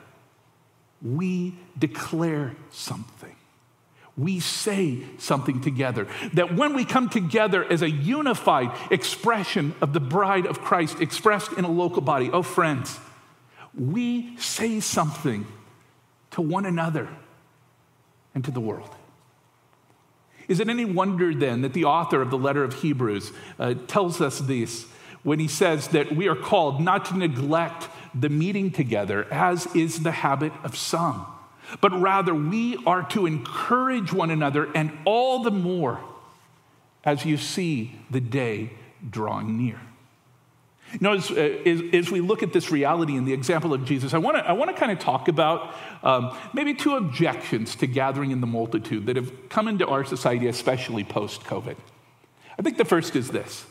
we 1.02 1.56
declare 1.78 2.56
something. 2.72 3.36
We 4.18 4.42
say 4.42 5.04
something 5.18 5.62
together. 5.62 6.08
That 6.34 6.56
when 6.56 6.74
we 6.74 6.84
come 6.84 7.10
together 7.10 7.64
as 7.64 7.82
a 7.82 7.90
unified 7.90 8.72
expression 8.92 9.74
of 9.82 9.94
the 9.94 10.02
bride 10.02 10.46
of 10.46 10.60
Christ 10.60 11.00
expressed 11.00 11.54
in 11.54 11.64
a 11.64 11.72
local 11.72 12.02
body, 12.02 12.30
oh, 12.32 12.44
friends, 12.44 13.00
we 13.74 14.36
say 14.38 14.82
something 14.82 15.48
to 16.32 16.42
one 16.42 16.66
another 16.66 17.08
and 18.34 18.44
to 18.46 18.52
the 18.52 18.60
world. 18.60 18.96
Is 20.48 20.60
it 20.60 20.68
any 20.68 20.86
wonder 20.86 21.34
then 21.34 21.62
that 21.62 21.74
the 21.74 21.86
author 21.86 22.22
of 22.22 22.32
the 22.32 22.38
letter 22.38 22.64
of 22.64 22.82
Hebrews 22.82 23.32
uh, 23.60 23.76
tells 23.88 24.20
us 24.20 24.40
this 24.40 24.88
when 25.24 25.40
he 25.40 25.48
says 25.48 25.90
that 25.90 26.16
we 26.16 26.28
are 26.28 26.36
called 26.36 26.82
not 26.82 27.06
to 27.06 27.18
neglect 27.18 27.88
the 28.16 28.30
meeting 28.30 28.72
together, 28.72 29.32
as 29.32 29.68
is 29.76 30.02
the 30.02 30.12
habit 30.12 30.52
of 30.64 30.76
some, 30.76 31.26
but 31.82 31.92
rather 32.00 32.34
we 32.34 32.78
are 32.86 33.04
to 33.10 33.28
encourage 33.28 34.12
one 34.12 34.32
another, 34.32 34.70
and 34.74 34.92
all 35.06 35.44
the 35.44 35.52
more 35.52 36.00
as 37.04 37.26
you 37.26 37.38
see 37.38 38.00
the 38.10 38.22
day 38.22 38.72
drawing 39.08 39.58
near. 39.58 39.80
You 40.94 41.00
know, 41.02 41.14
as, 41.14 41.30
as, 41.30 41.82
as, 41.94 42.12
we 42.12 42.20
look 42.20 42.42
at 42.42 42.52
this 42.52 42.72
reality 42.72 43.16
and 43.16 43.28
the 43.28 43.34
example 43.34 43.74
of 43.74 43.86
Jesus, 43.86 44.14
I 44.14 44.18
want 44.18 44.38
to 44.38 44.48
I 44.48 44.54
wanna 44.54 44.74
kind 44.74 44.92
of 44.92 44.98
talk 44.98 45.28
about 45.28 45.76
um, 46.02 46.36
maybe 46.54 46.74
two 46.74 46.96
objections 46.96 47.76
to 47.78 47.88
gathering 47.88 48.32
in 48.32 48.42
the 48.42 48.48
multitude 48.48 49.06
that 49.06 49.16
have 49.16 49.50
come 49.50 49.68
into 49.68 49.88
our 49.88 50.04
society, 50.04 50.48
especially 50.48 51.04
post 51.04 51.44
COVID. 51.44 51.76
I 52.58 52.62
think 52.62 52.78
the 52.78 52.86
first 52.86 53.16
is 53.16 53.30
this 53.30 53.66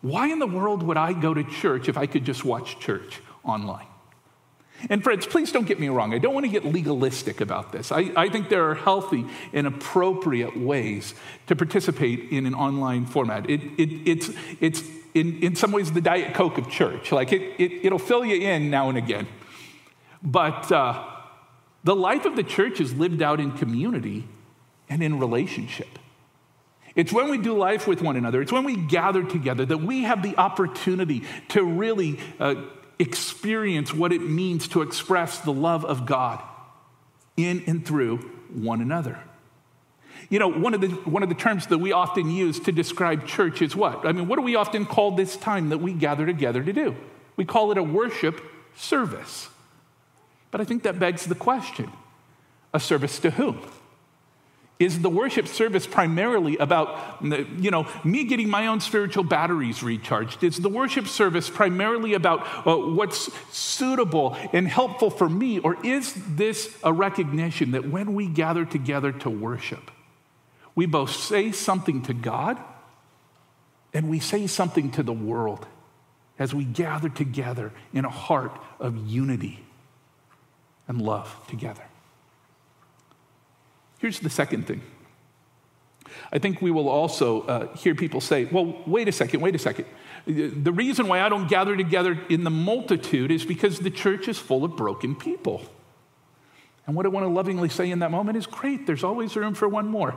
Why 0.00 0.28
in 0.28 0.38
the 0.38 0.46
world 0.46 0.82
would 0.82 0.96
I 0.96 1.12
go 1.12 1.34
to 1.34 1.44
church 1.44 1.88
if 1.88 1.98
I 1.98 2.06
could 2.06 2.24
just 2.24 2.44
watch 2.44 2.78
church 2.80 3.20
online? 3.44 3.86
And 4.90 5.04
friends, 5.04 5.26
please 5.26 5.52
don't 5.52 5.66
get 5.66 5.78
me 5.78 5.88
wrong. 5.88 6.12
I 6.12 6.18
don't 6.18 6.34
want 6.34 6.44
to 6.44 6.50
get 6.50 6.64
legalistic 6.64 7.40
about 7.40 7.70
this. 7.70 7.92
I, 7.92 8.10
I 8.16 8.28
think 8.28 8.48
there 8.48 8.68
are 8.68 8.74
healthy 8.74 9.26
and 9.52 9.66
appropriate 9.66 10.58
ways 10.58 11.14
to 11.46 11.54
participate 11.54 12.32
in 12.32 12.46
an 12.46 12.54
online 12.54 13.06
format. 13.06 13.48
It, 13.48 13.60
it, 13.78 14.08
it's, 14.10 14.30
it's 14.60 14.82
in, 15.14 15.42
in 15.42 15.56
some 15.56 15.72
ways 15.72 15.92
the 15.92 16.00
Diet 16.00 16.34
Coke 16.34 16.58
of 16.58 16.70
church. 16.70 17.12
Like 17.12 17.32
it, 17.32 17.42
it, 17.58 17.86
it'll 17.86 17.98
fill 17.98 18.24
you 18.24 18.36
in 18.36 18.70
now 18.70 18.88
and 18.88 18.98
again. 18.98 19.26
But 20.22 20.70
uh, 20.70 21.04
the 21.84 21.96
life 21.96 22.24
of 22.24 22.36
the 22.36 22.42
church 22.42 22.80
is 22.80 22.94
lived 22.94 23.22
out 23.22 23.40
in 23.40 23.52
community 23.52 24.28
and 24.88 25.02
in 25.02 25.18
relationship. 25.18 25.98
It's 26.94 27.12
when 27.12 27.30
we 27.30 27.38
do 27.38 27.56
life 27.56 27.86
with 27.86 28.02
one 28.02 28.16
another, 28.16 28.42
it's 28.42 28.52
when 28.52 28.64
we 28.64 28.76
gather 28.76 29.24
together 29.24 29.64
that 29.64 29.78
we 29.78 30.02
have 30.02 30.22
the 30.22 30.36
opportunity 30.36 31.22
to 31.48 31.64
really 31.64 32.18
uh, 32.38 32.56
experience 32.98 33.94
what 33.94 34.12
it 34.12 34.20
means 34.20 34.68
to 34.68 34.82
express 34.82 35.38
the 35.38 35.52
love 35.52 35.84
of 35.84 36.06
God 36.06 36.42
in 37.36 37.64
and 37.66 37.84
through 37.86 38.18
one 38.52 38.82
another. 38.82 39.18
You 40.32 40.38
know, 40.38 40.48
one 40.48 40.72
of, 40.72 40.80
the, 40.80 40.88
one 40.88 41.22
of 41.22 41.28
the 41.28 41.34
terms 41.34 41.66
that 41.66 41.76
we 41.76 41.92
often 41.92 42.30
use 42.30 42.58
to 42.60 42.72
describe 42.72 43.26
church 43.26 43.60
is 43.60 43.76
what? 43.76 44.06
I 44.06 44.12
mean, 44.12 44.28
what 44.28 44.36
do 44.36 44.42
we 44.42 44.56
often 44.56 44.86
call 44.86 45.10
this 45.10 45.36
time 45.36 45.68
that 45.68 45.76
we 45.76 45.92
gather 45.92 46.24
together 46.24 46.64
to 46.64 46.72
do? 46.72 46.96
We 47.36 47.44
call 47.44 47.70
it 47.70 47.76
a 47.76 47.82
worship 47.82 48.40
service. 48.74 49.50
But 50.50 50.62
I 50.62 50.64
think 50.64 50.84
that 50.84 50.98
begs 50.98 51.26
the 51.26 51.34
question 51.34 51.92
a 52.72 52.80
service 52.80 53.18
to 53.18 53.32
whom? 53.32 53.60
Is 54.78 55.02
the 55.02 55.10
worship 55.10 55.48
service 55.48 55.86
primarily 55.86 56.56
about, 56.56 57.22
you 57.22 57.70
know, 57.70 57.86
me 58.02 58.24
getting 58.24 58.48
my 58.48 58.68
own 58.68 58.80
spiritual 58.80 59.24
batteries 59.24 59.82
recharged? 59.82 60.42
Is 60.42 60.56
the 60.56 60.70
worship 60.70 61.08
service 61.08 61.50
primarily 61.50 62.14
about 62.14 62.66
uh, 62.66 62.74
what's 62.78 63.30
suitable 63.54 64.34
and 64.54 64.66
helpful 64.66 65.10
for 65.10 65.28
me? 65.28 65.58
Or 65.58 65.76
is 65.84 66.14
this 66.26 66.74
a 66.82 66.90
recognition 66.90 67.72
that 67.72 67.90
when 67.90 68.14
we 68.14 68.26
gather 68.28 68.64
together 68.64 69.12
to 69.12 69.28
worship, 69.28 69.90
we 70.74 70.86
both 70.86 71.14
say 71.14 71.52
something 71.52 72.02
to 72.02 72.14
God 72.14 72.58
and 73.92 74.08
we 74.08 74.20
say 74.20 74.46
something 74.46 74.90
to 74.92 75.02
the 75.02 75.12
world 75.12 75.66
as 76.38 76.54
we 76.54 76.64
gather 76.64 77.08
together 77.08 77.72
in 77.92 78.04
a 78.04 78.10
heart 78.10 78.52
of 78.80 79.06
unity 79.06 79.64
and 80.88 81.00
love 81.00 81.34
together. 81.48 81.82
Here's 83.98 84.18
the 84.20 84.30
second 84.30 84.66
thing. 84.66 84.82
I 86.32 86.38
think 86.38 86.60
we 86.60 86.70
will 86.70 86.88
also 86.88 87.42
uh, 87.42 87.76
hear 87.76 87.94
people 87.94 88.20
say, 88.20 88.44
well, 88.46 88.82
wait 88.86 89.08
a 89.08 89.12
second, 89.12 89.40
wait 89.40 89.54
a 89.54 89.58
second. 89.58 89.86
The 90.26 90.72
reason 90.72 91.08
why 91.08 91.20
I 91.20 91.28
don't 91.28 91.48
gather 91.48 91.76
together 91.76 92.18
in 92.28 92.44
the 92.44 92.50
multitude 92.50 93.30
is 93.30 93.44
because 93.44 93.78
the 93.78 93.90
church 93.90 94.28
is 94.28 94.38
full 94.38 94.64
of 94.64 94.76
broken 94.76 95.14
people. 95.14 95.62
And 96.86 96.96
what 96.96 97.06
I 97.06 97.10
want 97.10 97.24
to 97.24 97.30
lovingly 97.30 97.68
say 97.68 97.90
in 97.90 98.00
that 98.00 98.10
moment 98.10 98.36
is 98.36 98.46
great, 98.46 98.86
there's 98.86 99.04
always 99.04 99.36
room 99.36 99.54
for 99.54 99.68
one 99.68 99.86
more. 99.86 100.16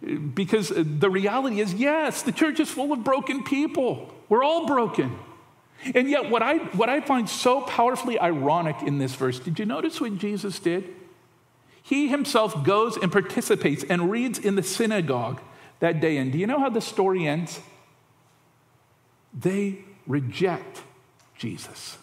Because 0.00 0.72
the 0.74 1.10
reality 1.10 1.60
is, 1.60 1.74
yes, 1.74 2.22
the 2.22 2.32
church 2.32 2.60
is 2.60 2.70
full 2.70 2.92
of 2.92 3.02
broken 3.02 3.42
people. 3.42 4.14
We're 4.28 4.44
all 4.44 4.66
broken. 4.66 5.18
And 5.94 6.08
yet, 6.08 6.30
what 6.30 6.42
I, 6.42 6.56
what 6.56 6.88
I 6.88 7.00
find 7.00 7.28
so 7.28 7.62
powerfully 7.62 8.18
ironic 8.18 8.76
in 8.82 8.98
this 8.98 9.14
verse, 9.14 9.38
did 9.38 9.58
you 9.58 9.64
notice 9.64 10.00
what 10.00 10.18
Jesus 10.18 10.58
did? 10.58 10.94
He 11.82 12.08
himself 12.08 12.64
goes 12.64 12.96
and 12.96 13.10
participates 13.10 13.84
and 13.84 14.10
reads 14.10 14.38
in 14.38 14.56
the 14.56 14.62
synagogue 14.62 15.40
that 15.80 16.00
day. 16.00 16.18
And 16.18 16.30
do 16.30 16.38
you 16.38 16.46
know 16.46 16.58
how 16.58 16.68
the 16.68 16.80
story 16.80 17.26
ends? 17.26 17.60
They 19.32 19.78
reject 20.06 20.82
Jesus. 21.36 21.96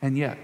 And 0.00 0.16
yet, 0.16 0.38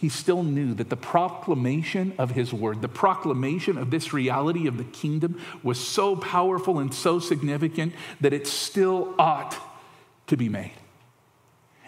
he 0.00 0.08
still 0.08 0.42
knew 0.42 0.72
that 0.74 0.88
the 0.88 0.96
proclamation 0.96 2.14
of 2.16 2.30
his 2.30 2.54
word, 2.54 2.80
the 2.80 2.88
proclamation 2.88 3.76
of 3.76 3.90
this 3.90 4.14
reality 4.14 4.66
of 4.66 4.78
the 4.78 4.84
kingdom 4.84 5.38
was 5.62 5.78
so 5.78 6.16
powerful 6.16 6.78
and 6.78 6.94
so 6.94 7.18
significant 7.18 7.92
that 8.18 8.32
it 8.32 8.46
still 8.46 9.14
ought 9.18 9.54
to 10.26 10.38
be 10.38 10.48
made. 10.48 10.72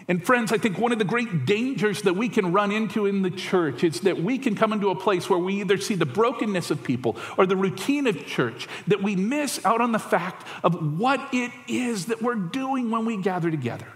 And 0.07 0.23
friends, 0.23 0.51
I 0.51 0.59
think 0.59 0.77
one 0.77 0.91
of 0.91 0.99
the 0.99 1.05
great 1.05 1.47
dangers 1.47 2.03
that 2.03 2.13
we 2.13 2.29
can 2.29 2.51
run 2.51 2.71
into 2.71 3.07
in 3.07 3.23
the 3.23 3.31
church 3.31 3.83
is 3.83 4.01
that 4.01 4.21
we 4.21 4.37
can 4.37 4.53
come 4.53 4.73
into 4.73 4.91
a 4.91 4.95
place 4.95 5.27
where 5.27 5.39
we 5.39 5.61
either 5.61 5.79
see 5.79 5.95
the 5.95 6.05
brokenness 6.05 6.69
of 6.69 6.83
people 6.83 7.15
or 7.35 7.47
the 7.47 7.55
routine 7.55 8.05
of 8.05 8.27
church, 8.27 8.67
that 8.85 9.01
we 9.01 9.15
miss 9.15 9.65
out 9.65 9.81
on 9.81 9.91
the 9.91 9.97
fact 9.97 10.45
of 10.63 10.99
what 10.99 11.19
it 11.33 11.49
is 11.67 12.05
that 12.07 12.21
we're 12.21 12.35
doing 12.35 12.91
when 12.91 13.05
we 13.05 13.17
gather 13.17 13.49
together. 13.49 13.87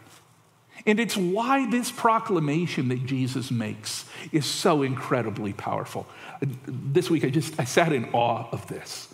And 0.88 1.02
it's 1.02 1.18
why 1.18 1.70
this 1.70 1.92
proclamation 1.92 2.88
that 2.88 3.06
Jesus 3.06 3.52
makes 3.52 4.06
is 4.32 4.46
so 4.46 4.82
incredibly 4.82 5.52
powerful. 5.52 6.08
This 6.66 7.10
week 7.10 7.26
I 7.26 7.30
just 7.30 7.60
I 7.60 7.66
sat 7.66 7.92
in 7.92 8.06
awe 8.14 8.48
of 8.52 8.66
this. 8.68 9.14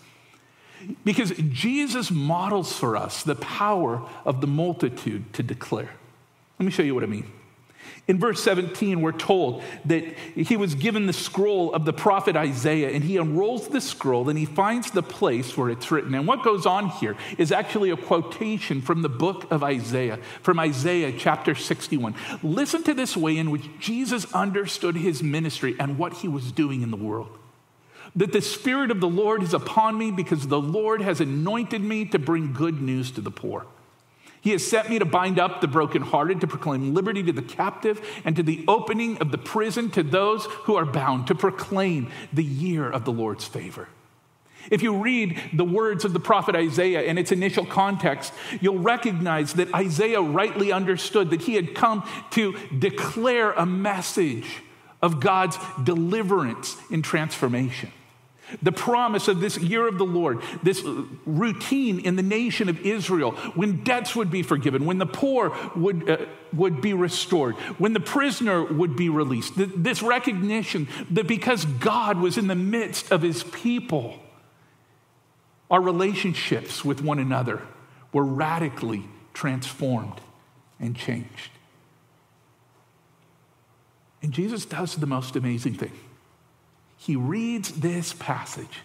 Because 1.03 1.31
Jesus 1.49 2.11
models 2.11 2.77
for 2.77 2.95
us 2.95 3.23
the 3.23 3.35
power 3.35 4.07
of 4.23 4.39
the 4.41 4.47
multitude 4.47 5.33
to 5.33 5.41
declare. 5.41 5.89
Let 6.59 6.65
me 6.65 6.71
show 6.71 6.83
you 6.83 6.93
what 6.93 7.03
I 7.03 7.07
mean. 7.07 7.31
In 8.05 8.19
verse 8.19 8.43
17, 8.43 9.01
we're 9.01 9.13
told 9.13 9.63
that 9.85 10.03
he 10.35 10.57
was 10.57 10.75
given 10.75 11.05
the 11.05 11.13
scroll 11.13 11.73
of 11.73 11.85
the 11.85 11.93
prophet 11.93 12.35
Isaiah, 12.35 12.89
and 12.89 13.01
he 13.01 13.15
unrolls 13.15 13.69
the 13.69 13.79
scroll 13.79 14.27
and 14.27 14.37
he 14.37 14.45
finds 14.45 14.91
the 14.91 15.01
place 15.01 15.55
where 15.55 15.69
it's 15.69 15.89
written. 15.89 16.13
And 16.13 16.27
what 16.27 16.43
goes 16.43 16.65
on 16.65 16.89
here 16.89 17.15
is 17.37 17.53
actually 17.53 17.91
a 17.91 17.97
quotation 17.97 18.81
from 18.81 19.03
the 19.03 19.09
book 19.09 19.49
of 19.51 19.63
Isaiah, 19.63 20.19
from 20.41 20.59
Isaiah 20.59 21.13
chapter 21.17 21.55
61. 21.55 22.13
Listen 22.43 22.83
to 22.83 22.93
this 22.93 23.15
way 23.15 23.37
in 23.37 23.51
which 23.51 23.69
Jesus 23.79 24.31
understood 24.33 24.97
his 24.97 25.23
ministry 25.23 25.77
and 25.79 25.97
what 25.97 26.13
he 26.13 26.27
was 26.27 26.51
doing 26.51 26.81
in 26.81 26.91
the 26.91 26.97
world. 26.97 27.39
That 28.17 28.33
the 28.33 28.41
Spirit 28.41 28.91
of 28.91 28.99
the 28.99 29.07
Lord 29.07 29.43
is 29.43 29.53
upon 29.53 29.97
me 29.97 30.11
because 30.11 30.47
the 30.47 30.59
Lord 30.59 31.01
has 31.01 31.21
anointed 31.21 31.81
me 31.81 32.03
to 32.05 32.19
bring 32.19 32.51
good 32.51 32.81
news 32.81 33.11
to 33.11 33.21
the 33.21 33.31
poor. 33.31 33.65
He 34.43 34.51
has 34.51 34.67
sent 34.67 34.89
me 34.89 34.99
to 34.99 35.05
bind 35.05 35.39
up 35.39 35.61
the 35.61 35.69
brokenhearted, 35.69 36.41
to 36.41 36.47
proclaim 36.47 36.93
liberty 36.93 37.23
to 37.23 37.31
the 37.31 37.41
captive, 37.41 38.05
and 38.25 38.35
to 38.35 38.43
the 38.43 38.65
opening 38.67 39.17
of 39.19 39.31
the 39.31 39.37
prison 39.37 39.89
to 39.91 40.03
those 40.03 40.43
who 40.45 40.75
are 40.75 40.85
bound, 40.85 41.27
to 41.27 41.35
proclaim 41.35 42.11
the 42.33 42.43
year 42.43 42.89
of 42.89 43.05
the 43.05 43.11
Lord's 43.13 43.45
favor. 43.45 43.87
If 44.69 44.83
you 44.83 44.97
read 44.97 45.39
the 45.53 45.63
words 45.63 46.03
of 46.03 46.11
the 46.11 46.19
prophet 46.19 46.55
Isaiah 46.55 47.03
in 47.03 47.17
its 47.17 47.31
initial 47.31 47.65
context, 47.65 48.33
you'll 48.59 48.79
recognize 48.79 49.53
that 49.53 49.73
Isaiah 49.73 50.21
rightly 50.21 50.73
understood 50.73 51.29
that 51.29 51.43
he 51.43 51.55
had 51.55 51.73
come 51.73 52.05
to 52.31 52.57
declare 52.77 53.53
a 53.53 53.65
message 53.65 54.61
of 55.01 55.21
God's 55.21 55.57
deliverance 55.81 56.75
and 56.91 57.01
transformation. 57.01 57.93
The 58.61 58.71
promise 58.71 59.27
of 59.27 59.39
this 59.39 59.57
year 59.57 59.87
of 59.87 59.97
the 59.97 60.05
Lord, 60.05 60.41
this 60.61 60.83
routine 61.25 61.99
in 61.99 62.15
the 62.15 62.23
nation 62.23 62.69
of 62.69 62.79
Israel, 62.85 63.31
when 63.55 63.83
debts 63.83 64.15
would 64.15 64.29
be 64.29 64.43
forgiven, 64.43 64.85
when 64.85 64.97
the 64.97 65.05
poor 65.05 65.55
would, 65.75 66.09
uh, 66.09 66.17
would 66.53 66.81
be 66.81 66.93
restored, 66.93 67.55
when 67.77 67.93
the 67.93 67.99
prisoner 67.99 68.63
would 68.63 68.95
be 68.95 69.09
released. 69.09 69.53
This 69.55 70.01
recognition 70.01 70.87
that 71.11 71.27
because 71.27 71.65
God 71.65 72.19
was 72.19 72.37
in 72.37 72.47
the 72.47 72.55
midst 72.55 73.11
of 73.11 73.21
his 73.21 73.43
people, 73.43 74.19
our 75.71 75.81
relationships 75.81 76.85
with 76.85 77.01
one 77.01 77.19
another 77.19 77.61
were 78.11 78.23
radically 78.23 79.05
transformed 79.33 80.21
and 80.79 80.95
changed. 80.95 81.49
And 84.21 84.31
Jesus 84.31 84.65
does 84.65 84.95
the 84.95 85.05
most 85.05 85.35
amazing 85.35 85.73
thing 85.73 85.91
he 87.05 87.17
reads 87.17 87.71
this 87.73 88.13
passage. 88.13 88.79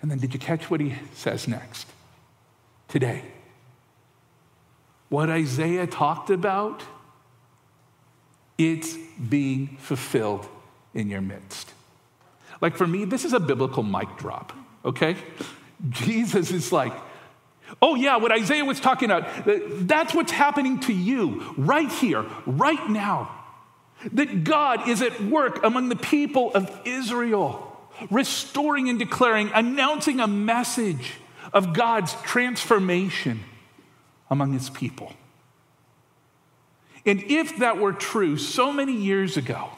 And 0.00 0.10
then, 0.10 0.18
did 0.18 0.32
you 0.32 0.38
catch 0.38 0.70
what 0.70 0.78
he 0.78 0.94
says 1.12 1.48
next? 1.48 1.88
Today. 2.86 3.24
What 5.08 5.28
Isaiah 5.28 5.88
talked 5.88 6.30
about, 6.30 6.82
it's 8.56 8.96
being 9.28 9.76
fulfilled 9.78 10.46
in 10.94 11.08
your 11.08 11.20
midst. 11.20 11.72
Like 12.60 12.76
for 12.76 12.86
me, 12.86 13.04
this 13.04 13.24
is 13.24 13.32
a 13.32 13.40
biblical 13.40 13.82
mic 13.82 14.16
drop, 14.16 14.52
okay? 14.84 15.16
Jesus 15.88 16.52
is 16.52 16.70
like, 16.70 16.92
oh, 17.82 17.96
yeah, 17.96 18.16
what 18.18 18.30
Isaiah 18.30 18.64
was 18.64 18.78
talking 18.78 19.10
about, 19.10 19.26
that's 19.86 20.14
what's 20.14 20.32
happening 20.32 20.78
to 20.80 20.92
you 20.92 21.54
right 21.56 21.90
here, 21.90 22.24
right 22.46 22.88
now. 22.88 23.37
That 24.12 24.44
God 24.44 24.88
is 24.88 25.02
at 25.02 25.20
work 25.20 25.64
among 25.64 25.88
the 25.88 25.96
people 25.96 26.52
of 26.54 26.70
Israel, 26.84 27.76
restoring 28.10 28.88
and 28.88 28.98
declaring, 28.98 29.50
announcing 29.54 30.20
a 30.20 30.26
message 30.26 31.14
of 31.52 31.72
God's 31.72 32.14
transformation 32.22 33.40
among 34.30 34.52
his 34.52 34.70
people. 34.70 35.12
And 37.04 37.22
if 37.24 37.58
that 37.58 37.78
were 37.78 37.92
true 37.92 38.36
so 38.36 38.72
many 38.72 38.92
years 38.92 39.36
ago, 39.36 39.70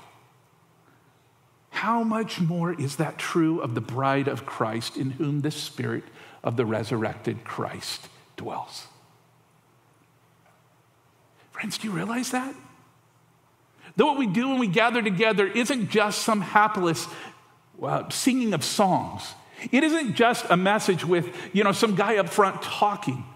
how 1.70 2.02
much 2.02 2.40
more 2.40 2.74
is 2.74 2.96
that 2.96 3.18
true 3.18 3.60
of 3.60 3.74
the 3.74 3.80
bride 3.80 4.28
of 4.28 4.44
Christ 4.44 4.96
in 4.96 5.12
whom 5.12 5.40
the 5.40 5.50
Spirit 5.50 6.04
of 6.42 6.56
the 6.56 6.66
resurrected 6.66 7.44
Christ 7.44 8.08
dwells? 8.36 8.86
Friends, 11.52 11.78
do 11.78 11.88
you 11.88 11.94
realize 11.94 12.32
that? 12.32 12.54
That 14.00 14.06
what 14.06 14.16
we 14.16 14.26
do 14.26 14.48
when 14.48 14.58
we 14.58 14.66
gather 14.66 15.02
together 15.02 15.46
isn't 15.46 15.90
just 15.90 16.22
some 16.22 16.40
hapless 16.40 17.06
uh, 17.82 18.08
singing 18.08 18.54
of 18.54 18.64
songs. 18.64 19.34
It 19.70 19.84
isn't 19.84 20.14
just 20.14 20.46
a 20.48 20.56
message 20.56 21.04
with, 21.04 21.36
you 21.52 21.64
know, 21.64 21.72
some 21.72 21.96
guy 21.96 22.16
up 22.16 22.30
front 22.30 22.62
talking. 22.62 23.26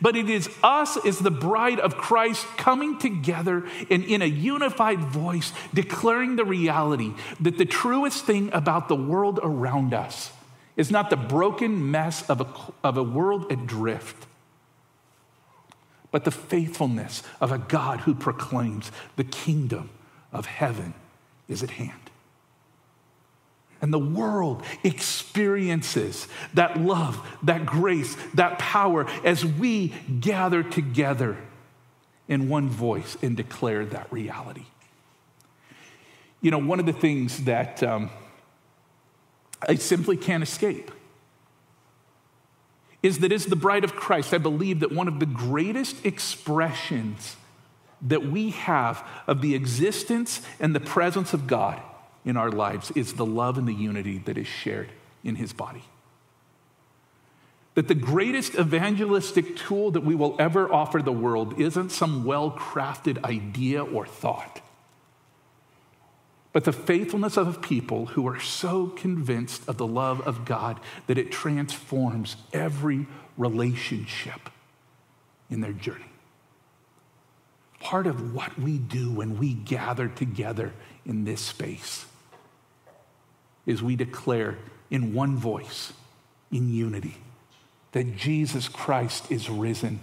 But 0.00 0.16
it 0.16 0.30
is 0.30 0.48
us 0.62 0.96
as 1.04 1.18
the 1.18 1.30
bride 1.30 1.78
of 1.78 1.98
Christ 1.98 2.46
coming 2.56 2.98
together 2.98 3.66
and 3.90 4.02
in 4.02 4.22
a 4.22 4.24
unified 4.24 5.00
voice 5.00 5.52
declaring 5.74 6.36
the 6.36 6.44
reality 6.46 7.12
that 7.40 7.58
the 7.58 7.66
truest 7.66 8.24
thing 8.24 8.48
about 8.54 8.88
the 8.88 8.96
world 8.96 9.38
around 9.42 9.92
us 9.92 10.32
is 10.74 10.90
not 10.90 11.10
the 11.10 11.16
broken 11.18 11.90
mess 11.90 12.26
of 12.30 12.40
a, 12.40 12.46
of 12.82 12.96
a 12.96 13.02
world 13.02 13.52
adrift, 13.52 14.26
but 16.10 16.24
the 16.24 16.30
faithfulness 16.30 17.22
of 17.42 17.52
a 17.52 17.58
God 17.58 18.00
who 18.00 18.14
proclaims 18.14 18.90
the 19.16 19.24
kingdom 19.24 19.90
of 20.32 20.46
heaven 20.46 20.94
is 21.48 21.62
at 21.62 21.70
hand. 21.70 21.92
And 23.80 23.92
the 23.92 23.98
world 23.98 24.64
experiences 24.82 26.26
that 26.54 26.80
love, 26.80 27.24
that 27.44 27.64
grace, 27.64 28.16
that 28.34 28.58
power 28.58 29.06
as 29.24 29.44
we 29.44 29.94
gather 30.20 30.62
together 30.62 31.36
in 32.26 32.48
one 32.48 32.68
voice 32.68 33.16
and 33.22 33.36
declare 33.36 33.86
that 33.86 34.12
reality. 34.12 34.66
You 36.40 36.50
know, 36.50 36.58
one 36.58 36.80
of 36.80 36.86
the 36.86 36.92
things 36.92 37.44
that 37.44 37.82
um, 37.82 38.10
I 39.66 39.76
simply 39.76 40.16
can't 40.16 40.42
escape 40.42 40.90
is 43.02 43.20
that 43.20 43.32
as 43.32 43.46
the 43.46 43.56
bride 43.56 43.84
of 43.84 43.94
Christ, 43.94 44.34
I 44.34 44.38
believe 44.38 44.80
that 44.80 44.92
one 44.92 45.08
of 45.08 45.20
the 45.20 45.26
greatest 45.26 46.04
expressions 46.04 47.36
that 48.02 48.26
we 48.26 48.50
have 48.50 49.06
of 49.26 49.40
the 49.40 49.54
existence 49.54 50.40
and 50.60 50.74
the 50.74 50.80
presence 50.80 51.32
of 51.32 51.46
God 51.46 51.80
in 52.24 52.36
our 52.36 52.50
lives 52.50 52.90
is 52.92 53.14
the 53.14 53.26
love 53.26 53.58
and 53.58 53.66
the 53.66 53.74
unity 53.74 54.18
that 54.18 54.38
is 54.38 54.46
shared 54.46 54.90
in 55.24 55.36
his 55.36 55.52
body. 55.52 55.84
That 57.74 57.88
the 57.88 57.94
greatest 57.94 58.54
evangelistic 58.54 59.56
tool 59.56 59.92
that 59.92 60.04
we 60.04 60.14
will 60.14 60.36
ever 60.38 60.72
offer 60.72 61.00
the 61.00 61.12
world 61.12 61.60
isn't 61.60 61.90
some 61.90 62.24
well 62.24 62.50
crafted 62.50 63.24
idea 63.24 63.84
or 63.84 64.06
thought, 64.06 64.60
but 66.52 66.64
the 66.64 66.72
faithfulness 66.72 67.36
of 67.36 67.62
people 67.62 68.06
who 68.06 68.26
are 68.26 68.40
so 68.40 68.88
convinced 68.88 69.68
of 69.68 69.76
the 69.76 69.86
love 69.86 70.20
of 70.22 70.44
God 70.44 70.80
that 71.06 71.18
it 71.18 71.30
transforms 71.30 72.36
every 72.52 73.06
relationship 73.36 74.50
in 75.50 75.60
their 75.60 75.72
journey. 75.72 76.04
Part 77.80 78.06
of 78.06 78.34
what 78.34 78.58
we 78.58 78.78
do 78.78 79.10
when 79.10 79.38
we 79.38 79.54
gather 79.54 80.08
together 80.08 80.72
in 81.06 81.24
this 81.24 81.40
space 81.40 82.06
is 83.66 83.82
we 83.82 83.96
declare 83.96 84.58
in 84.90 85.14
one 85.14 85.36
voice, 85.36 85.92
in 86.50 86.72
unity, 86.72 87.16
that 87.92 88.16
Jesus 88.16 88.68
Christ 88.68 89.30
is 89.30 89.48
risen 89.48 90.00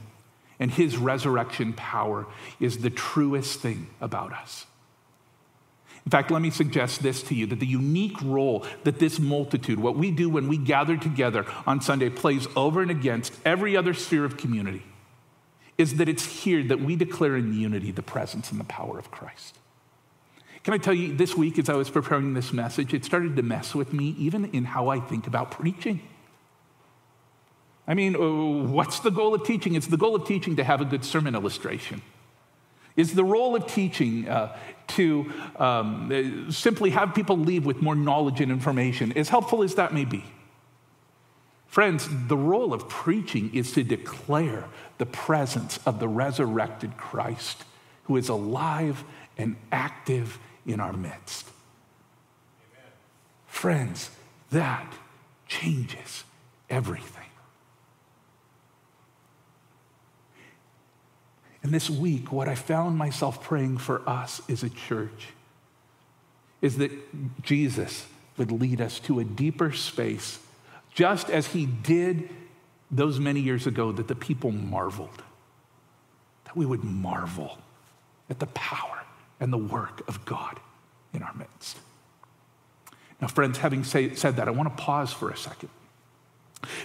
and 0.59 0.71
his 0.71 0.97
resurrection 0.97 1.73
power 1.73 2.25
is 2.59 2.77
the 2.77 2.89
truest 2.89 3.59
thing 3.59 3.87
about 3.99 4.31
us. 4.31 4.65
In 6.05 6.11
fact, 6.11 6.29
let 6.29 6.41
me 6.41 6.51
suggest 6.51 7.01
this 7.01 7.23
to 7.23 7.35
you 7.35 7.47
that 7.47 7.59
the 7.59 7.65
unique 7.65 8.21
role 8.21 8.65
that 8.83 8.99
this 8.99 9.19
multitude, 9.19 9.79
what 9.79 9.97
we 9.97 10.11
do 10.11 10.29
when 10.29 10.47
we 10.47 10.57
gather 10.57 10.95
together 10.95 11.45
on 11.65 11.81
Sunday, 11.81 12.09
plays 12.09 12.47
over 12.55 12.81
and 12.81 12.91
against 12.91 13.33
every 13.43 13.75
other 13.75 13.93
sphere 13.93 14.23
of 14.23 14.37
community 14.37 14.83
is 15.77 15.95
that 15.95 16.07
it's 16.07 16.25
here 16.25 16.63
that 16.63 16.79
we 16.79 16.95
declare 16.95 17.35
in 17.35 17.53
unity 17.53 17.91
the 17.91 18.01
presence 18.01 18.51
and 18.51 18.59
the 18.59 18.65
power 18.65 18.97
of 18.97 19.11
Christ. 19.11 19.57
Can 20.63 20.73
I 20.73 20.77
tell 20.77 20.93
you, 20.93 21.15
this 21.15 21.35
week 21.35 21.59
as 21.59 21.69
I 21.69 21.75
was 21.75 21.89
preparing 21.89 22.33
this 22.33 22.51
message, 22.51 22.93
it 22.93 23.05
started 23.05 23.35
to 23.35 23.43
mess 23.43 23.75
with 23.75 23.93
me 23.93 24.15
even 24.17 24.45
in 24.45 24.65
how 24.65 24.87
I 24.87 24.99
think 24.99 25.27
about 25.27 25.51
preaching. 25.51 26.01
I 27.87 27.93
mean, 27.93 28.15
uh, 28.15 28.67
what's 28.67 28.99
the 28.99 29.11
goal 29.11 29.35
of 29.35 29.45
teaching? 29.45 29.75
It's 29.75 29.87
the 29.87 29.97
goal 29.97 30.15
of 30.15 30.25
teaching 30.25 30.55
to 30.55 30.63
have 30.63 30.81
a 30.81 30.85
good 30.85 31.05
sermon 31.05 31.35
illustration. 31.35 32.01
Is 32.95 33.13
the 33.13 33.23
role 33.23 33.55
of 33.55 33.67
teaching 33.67 34.27
uh, 34.27 34.57
to 34.87 35.31
um, 35.57 36.47
simply 36.49 36.89
have 36.91 37.13
people 37.13 37.37
leave 37.37 37.65
with 37.65 37.81
more 37.81 37.95
knowledge 37.95 38.41
and 38.41 38.51
information, 38.51 39.11
as 39.17 39.29
helpful 39.29 39.61
as 39.61 39.75
that 39.75 39.93
may 39.93 40.05
be? 40.05 40.23
Friends, 41.67 42.07
the 42.27 42.37
role 42.37 42.73
of 42.73 42.87
preaching 42.87 43.53
is 43.53 43.73
to 43.73 43.83
declare 43.83 44.65
the 44.97 45.05
presence 45.05 45.79
of 45.85 45.99
the 45.99 46.07
resurrected 46.07 46.97
Christ 46.97 47.63
who 48.03 48.17
is 48.17 48.29
alive 48.29 49.03
and 49.37 49.55
active 49.71 50.39
in 50.65 50.79
our 50.79 50.93
midst. 50.93 51.49
Amen. 52.71 52.91
Friends, 53.47 54.09
that 54.51 54.93
changes 55.47 56.23
everything. 56.69 57.23
And 61.65 61.73
this 61.73 61.89
week, 61.89 62.31
what 62.31 62.47
I 62.47 62.53
found 62.53 62.95
myself 62.95 63.43
praying 63.43 63.79
for 63.79 64.07
us 64.07 64.39
as 64.47 64.61
a 64.61 64.69
church 64.69 65.29
is 66.61 66.77
that 66.77 66.91
Jesus 67.41 68.05
would 68.37 68.51
lead 68.51 68.81
us 68.81 68.99
to 68.99 69.19
a 69.19 69.23
deeper 69.23 69.71
space, 69.71 70.37
just 70.95 71.29
as 71.29 71.47
he 71.47 71.65
did 71.65 72.29
those 72.89 73.19
many 73.19 73.41
years 73.41 73.67
ago, 73.67 73.91
that 73.91 74.07
the 74.07 74.15
people 74.15 74.51
marveled. 74.51 75.21
That 76.45 76.55
we 76.55 76.65
would 76.65 76.83
marvel 76.83 77.57
at 78.29 78.39
the 78.39 78.47
power 78.47 79.03
and 79.39 79.51
the 79.51 79.57
work 79.57 80.07
of 80.07 80.25
God 80.25 80.59
in 81.13 81.21
our 81.21 81.33
midst. 81.33 81.77
Now, 83.21 83.27
friends, 83.27 83.57
having 83.57 83.83
say, 83.83 84.15
said 84.15 84.37
that, 84.37 84.47
I 84.47 84.51
want 84.51 84.75
to 84.75 84.83
pause 84.83 85.11
for 85.11 85.29
a 85.29 85.37
second. 85.37 85.69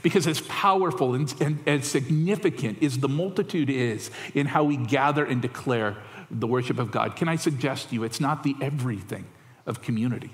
Because 0.02 0.26
as 0.26 0.40
powerful 0.42 1.14
and, 1.14 1.32
and 1.40 1.60
as 1.66 1.86
significant 1.86 2.82
as 2.82 2.98
the 2.98 3.08
multitude 3.08 3.70
is 3.70 4.10
in 4.34 4.46
how 4.46 4.64
we 4.64 4.76
gather 4.76 5.24
and 5.24 5.40
declare 5.40 5.96
the 6.30 6.46
worship 6.46 6.78
of 6.78 6.90
God, 6.90 7.16
can 7.16 7.28
I 7.28 7.36
suggest 7.36 7.88
to 7.88 7.94
you 7.94 8.04
it's 8.04 8.20
not 8.20 8.42
the 8.42 8.56
everything 8.60 9.24
of 9.66 9.82
community. 9.82 10.30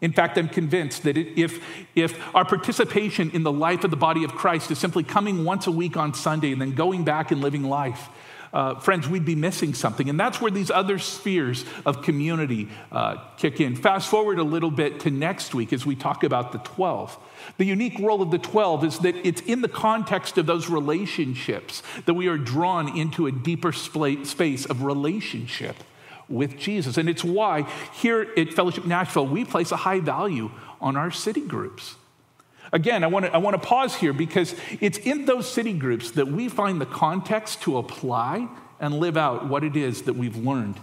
In 0.00 0.12
fact, 0.12 0.38
I'm 0.38 0.48
convinced 0.48 1.02
that 1.02 1.16
if, 1.16 1.60
if 1.94 2.34
our 2.34 2.44
participation 2.44 3.30
in 3.32 3.42
the 3.42 3.52
life 3.52 3.82
of 3.84 3.90
the 3.90 3.96
body 3.96 4.24
of 4.24 4.32
Christ 4.32 4.70
is 4.70 4.78
simply 4.78 5.02
coming 5.02 5.44
once 5.44 5.66
a 5.66 5.72
week 5.72 5.96
on 5.96 6.14
Sunday 6.14 6.52
and 6.52 6.60
then 6.60 6.74
going 6.74 7.04
back 7.04 7.32
and 7.32 7.40
living 7.40 7.64
life, 7.64 8.08
uh, 8.52 8.76
friends, 8.76 9.08
we'd 9.08 9.24
be 9.24 9.34
missing 9.34 9.74
something. 9.74 10.08
And 10.08 10.18
that's 10.18 10.40
where 10.40 10.50
these 10.50 10.70
other 10.70 10.98
spheres 10.98 11.64
of 11.84 12.02
community 12.02 12.68
uh, 12.90 13.16
kick 13.36 13.60
in. 13.60 13.76
Fast 13.76 14.08
forward 14.08 14.38
a 14.38 14.44
little 14.44 14.70
bit 14.70 15.00
to 15.00 15.10
next 15.10 15.54
week 15.54 15.72
as 15.72 15.84
we 15.84 15.94
talk 15.94 16.24
about 16.24 16.52
the 16.52 16.58
12. 16.58 17.18
The 17.58 17.64
unique 17.64 17.98
role 17.98 18.22
of 18.22 18.30
the 18.30 18.38
12 18.38 18.84
is 18.84 18.98
that 19.00 19.16
it's 19.26 19.42
in 19.42 19.60
the 19.60 19.68
context 19.68 20.38
of 20.38 20.46
those 20.46 20.70
relationships 20.70 21.82
that 22.06 22.14
we 22.14 22.28
are 22.28 22.38
drawn 22.38 22.96
into 22.96 23.26
a 23.26 23.32
deeper 23.32 23.72
space 23.72 24.64
of 24.64 24.82
relationship 24.82 25.76
with 26.28 26.58
Jesus. 26.58 26.96
And 26.98 27.08
it's 27.08 27.24
why 27.24 27.62
here 27.94 28.32
at 28.36 28.52
Fellowship 28.52 28.84
Nashville, 28.84 29.26
we 29.26 29.44
place 29.44 29.72
a 29.72 29.76
high 29.76 30.00
value 30.00 30.50
on 30.80 30.96
our 30.96 31.10
city 31.10 31.40
groups. 31.40 31.96
Again, 32.72 33.02
I 33.02 33.06
want, 33.06 33.24
to, 33.26 33.34
I 33.34 33.38
want 33.38 33.60
to 33.60 33.66
pause 33.66 33.96
here 33.96 34.12
because 34.12 34.54
it's 34.80 34.98
in 34.98 35.24
those 35.24 35.50
city 35.50 35.72
groups 35.72 36.10
that 36.12 36.28
we 36.28 36.48
find 36.48 36.80
the 36.80 36.86
context 36.86 37.62
to 37.62 37.78
apply 37.78 38.48
and 38.78 38.94
live 38.94 39.16
out 39.16 39.48
what 39.48 39.64
it 39.64 39.76
is 39.76 40.02
that 40.02 40.14
we've 40.14 40.36
learned 40.36 40.78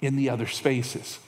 in 0.00 0.16
the 0.16 0.28
other 0.28 0.46
spaces. 0.46 1.18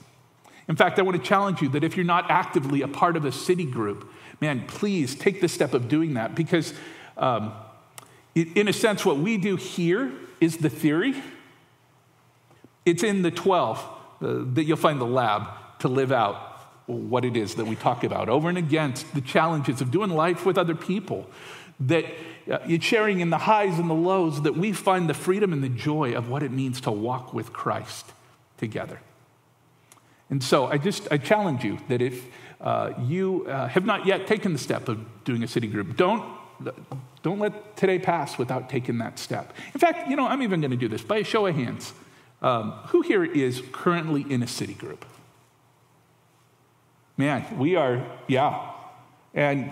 In 0.67 0.75
fact, 0.75 0.99
I 0.99 1.01
want 1.01 1.17
to 1.17 1.23
challenge 1.23 1.61
you 1.61 1.69
that 1.69 1.83
if 1.83 1.95
you're 1.95 2.05
not 2.05 2.29
actively 2.29 2.81
a 2.81 2.87
part 2.87 3.15
of 3.15 3.25
a 3.25 3.31
city 3.31 3.65
group, 3.65 4.11
man, 4.39 4.65
please 4.67 5.15
take 5.15 5.41
the 5.41 5.47
step 5.47 5.73
of 5.73 5.87
doing 5.87 6.13
that 6.15 6.35
because, 6.35 6.73
um, 7.17 7.53
in 8.35 8.67
a 8.67 8.73
sense, 8.73 9.03
what 9.03 9.17
we 9.17 9.37
do 9.37 9.55
here 9.55 10.11
is 10.39 10.57
the 10.57 10.69
theory. 10.69 11.15
It's 12.87 13.03
in 13.03 13.21
the 13.21 13.31
12 13.31 13.77
uh, 13.77 14.43
that 14.53 14.63
you'll 14.63 14.77
find 14.77 14.99
the 14.99 15.05
lab 15.05 15.47
to 15.79 15.87
live 15.87 16.11
out 16.11 16.35
what 16.85 17.25
it 17.25 17.35
is 17.35 17.55
that 17.55 17.65
we 17.65 17.75
talk 17.75 18.03
about 18.03 18.29
over 18.29 18.47
and 18.47 18.57
against 18.57 19.13
the 19.13 19.21
challenges 19.21 19.81
of 19.81 19.91
doing 19.91 20.09
life 20.09 20.45
with 20.45 20.57
other 20.57 20.73
people, 20.73 21.29
that 21.81 22.05
uh, 22.49 22.59
it's 22.65 22.85
sharing 22.85 23.19
in 23.19 23.29
the 23.29 23.37
highs 23.37 23.77
and 23.77 23.89
the 23.89 23.93
lows, 23.93 24.41
that 24.43 24.55
we 24.55 24.71
find 24.71 25.09
the 25.09 25.13
freedom 25.13 25.51
and 25.51 25.61
the 25.61 25.69
joy 25.69 26.13
of 26.13 26.29
what 26.29 26.41
it 26.43 26.51
means 26.51 26.79
to 26.81 26.91
walk 26.91 27.33
with 27.33 27.51
Christ 27.51 28.05
together. 28.57 29.01
And 30.29 30.41
so 30.41 30.67
I 30.67 30.77
just 30.77 31.07
I 31.11 31.17
challenge 31.17 31.65
you 31.65 31.77
that 31.89 32.01
if 32.01 32.25
uh, 32.61 32.93
you 33.05 33.45
uh, 33.47 33.67
have 33.67 33.85
not 33.85 34.05
yet 34.05 34.27
taken 34.27 34.53
the 34.53 34.59
step 34.59 34.87
of 34.87 34.97
doing 35.25 35.43
a 35.43 35.47
city 35.47 35.67
group, 35.67 35.97
don't 35.97 36.23
Don't 37.21 37.39
let 37.39 37.75
today 37.75 37.99
pass 37.99 38.37
without 38.37 38.69
taking 38.69 38.97
that 38.99 39.19
step. 39.19 39.53
In 39.73 39.79
fact, 39.79 40.09
you 40.09 40.15
know, 40.15 40.25
I'm 40.25 40.41
even 40.41 40.61
going 40.61 40.71
to 40.71 40.77
do 40.77 40.87
this 40.87 41.03
by 41.03 41.17
a 41.17 41.23
show 41.23 41.45
of 41.45 41.55
hands. 41.55 41.93
Um, 42.41 42.71
who 42.87 43.01
here 43.01 43.23
is 43.23 43.63
currently 43.71 44.25
in 44.29 44.43
a 44.43 44.47
city 44.47 44.73
group? 44.73 45.05
Man, 47.17 47.57
we 47.57 47.75
are, 47.75 48.05
yeah. 48.27 48.71
And 49.33 49.71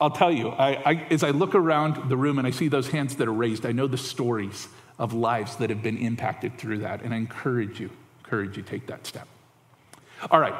I'll 0.00 0.10
tell 0.10 0.32
you, 0.32 0.48
I, 0.48 0.90
I, 0.90 1.06
as 1.10 1.22
I 1.22 1.30
look 1.30 1.54
around 1.54 2.08
the 2.08 2.16
room 2.16 2.38
and 2.38 2.46
I 2.46 2.50
see 2.50 2.68
those 2.68 2.88
hands 2.88 3.16
that 3.16 3.28
are 3.28 3.32
raised, 3.32 3.66
I 3.66 3.72
know 3.72 3.86
the 3.86 3.98
stories 3.98 4.68
of 4.98 5.12
lives 5.12 5.56
that 5.56 5.70
have 5.70 5.82
been 5.82 5.98
impacted 5.98 6.56
through 6.56 6.78
that. 6.78 7.02
And 7.02 7.12
I 7.12 7.18
encourage 7.18 7.78
you, 7.78 7.90
encourage 8.24 8.56
you, 8.56 8.62
take 8.62 8.86
that 8.86 9.06
step. 9.06 9.28
All 10.30 10.40
right, 10.40 10.54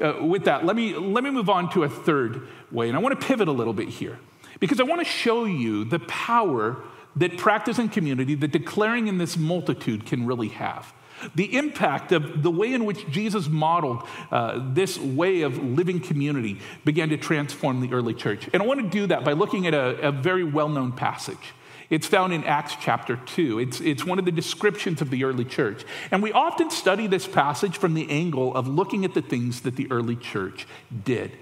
uh, 0.00 0.24
with 0.24 0.44
that, 0.44 0.64
let 0.64 0.74
me, 0.74 0.94
let 0.96 1.22
me 1.22 1.30
move 1.30 1.48
on 1.48 1.70
to 1.72 1.84
a 1.84 1.88
third 1.88 2.48
way. 2.72 2.88
And 2.88 2.96
I 2.96 3.00
want 3.00 3.20
to 3.20 3.26
pivot 3.26 3.46
a 3.46 3.52
little 3.52 3.72
bit 3.72 3.88
here 3.88 4.18
because 4.60 4.80
I 4.80 4.84
want 4.84 5.00
to 5.00 5.04
show 5.04 5.44
you 5.44 5.84
the 5.84 5.98
power 6.00 6.82
that 7.16 7.38
practice 7.38 7.78
and 7.78 7.90
community, 7.90 8.34
that 8.34 8.52
declaring 8.52 9.06
in 9.06 9.18
this 9.18 9.36
multitude 9.36 10.06
can 10.06 10.26
really 10.26 10.48
have. 10.48 10.92
The 11.34 11.56
impact 11.56 12.12
of 12.12 12.42
the 12.42 12.50
way 12.50 12.72
in 12.72 12.84
which 12.84 13.08
Jesus 13.08 13.48
modeled 13.48 14.02
uh, 14.30 14.60
this 14.72 14.98
way 14.98 15.42
of 15.42 15.62
living 15.62 16.00
community 16.00 16.60
began 16.84 17.08
to 17.10 17.16
transform 17.16 17.80
the 17.80 17.94
early 17.94 18.14
church. 18.14 18.48
And 18.52 18.62
I 18.62 18.66
want 18.66 18.80
to 18.80 18.88
do 18.88 19.06
that 19.06 19.24
by 19.24 19.32
looking 19.32 19.66
at 19.66 19.74
a, 19.74 20.08
a 20.08 20.12
very 20.12 20.44
well 20.44 20.68
known 20.68 20.92
passage. 20.92 21.54
It's 21.90 22.06
found 22.06 22.32
in 22.32 22.44
Acts 22.44 22.76
chapter 22.80 23.16
2. 23.16 23.58
It's, 23.60 23.80
it's 23.80 24.04
one 24.04 24.18
of 24.18 24.24
the 24.24 24.32
descriptions 24.32 25.00
of 25.00 25.10
the 25.10 25.24
early 25.24 25.44
church. 25.44 25.84
And 26.10 26.22
we 26.22 26.32
often 26.32 26.70
study 26.70 27.06
this 27.06 27.26
passage 27.26 27.76
from 27.76 27.94
the 27.94 28.10
angle 28.10 28.54
of 28.54 28.66
looking 28.66 29.04
at 29.04 29.14
the 29.14 29.22
things 29.22 29.60
that 29.60 29.76
the 29.76 29.90
early 29.90 30.16
church 30.16 30.66
did. 31.04 31.32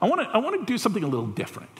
I 0.00 0.08
want 0.08 0.22
to, 0.22 0.28
I 0.28 0.38
want 0.38 0.60
to 0.60 0.66
do 0.66 0.76
something 0.76 1.02
a 1.02 1.08
little 1.08 1.26
different. 1.26 1.70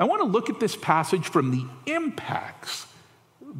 I 0.00 0.04
want 0.04 0.22
to 0.22 0.26
look 0.26 0.48
at 0.48 0.58
this 0.58 0.74
passage 0.74 1.28
from 1.28 1.50
the 1.50 1.64
impacts 1.86 2.86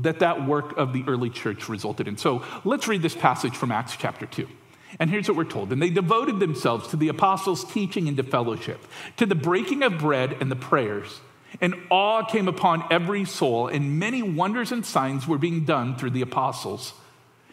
that 0.00 0.20
that 0.20 0.46
work 0.46 0.76
of 0.78 0.92
the 0.94 1.04
early 1.06 1.28
church 1.28 1.68
resulted 1.68 2.08
in. 2.08 2.16
So 2.16 2.42
let's 2.64 2.88
read 2.88 3.02
this 3.02 3.14
passage 3.14 3.54
from 3.54 3.70
Acts 3.70 3.94
chapter 3.96 4.24
2. 4.24 4.48
And 4.98 5.10
here's 5.10 5.28
what 5.28 5.36
we're 5.36 5.44
told. 5.44 5.70
And 5.70 5.82
they 5.82 5.90
devoted 5.90 6.40
themselves 6.40 6.88
to 6.88 6.96
the 6.96 7.08
apostles' 7.08 7.64
teaching 7.64 8.08
and 8.08 8.16
to 8.16 8.22
fellowship, 8.22 8.80
to 9.18 9.26
the 9.26 9.34
breaking 9.34 9.82
of 9.82 9.98
bread 9.98 10.36
and 10.40 10.50
the 10.50 10.56
prayers. 10.56 11.20
And 11.60 11.74
awe 11.90 12.24
came 12.24 12.48
upon 12.48 12.84
every 12.90 13.24
soul, 13.24 13.68
and 13.68 13.98
many 13.98 14.22
wonders 14.22 14.72
and 14.72 14.86
signs 14.86 15.28
were 15.28 15.38
being 15.38 15.64
done 15.64 15.96
through 15.96 16.10
the 16.10 16.22
apostles. 16.22 16.94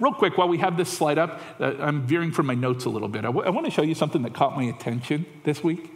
Real 0.00 0.12
quick, 0.12 0.38
while 0.38 0.48
we 0.48 0.58
have 0.58 0.76
this 0.76 0.88
slide 0.88 1.18
up, 1.18 1.40
uh, 1.60 1.74
I'm 1.78 2.06
veering 2.06 2.32
from 2.32 2.46
my 2.46 2.54
notes 2.54 2.84
a 2.84 2.90
little 2.90 3.08
bit. 3.08 3.24
I, 3.24 3.28
w- 3.28 3.46
I 3.46 3.50
want 3.50 3.66
to 3.66 3.70
show 3.72 3.82
you 3.82 3.94
something 3.94 4.22
that 4.22 4.34
caught 4.34 4.56
my 4.56 4.64
attention 4.64 5.26
this 5.44 5.62
week. 5.62 5.90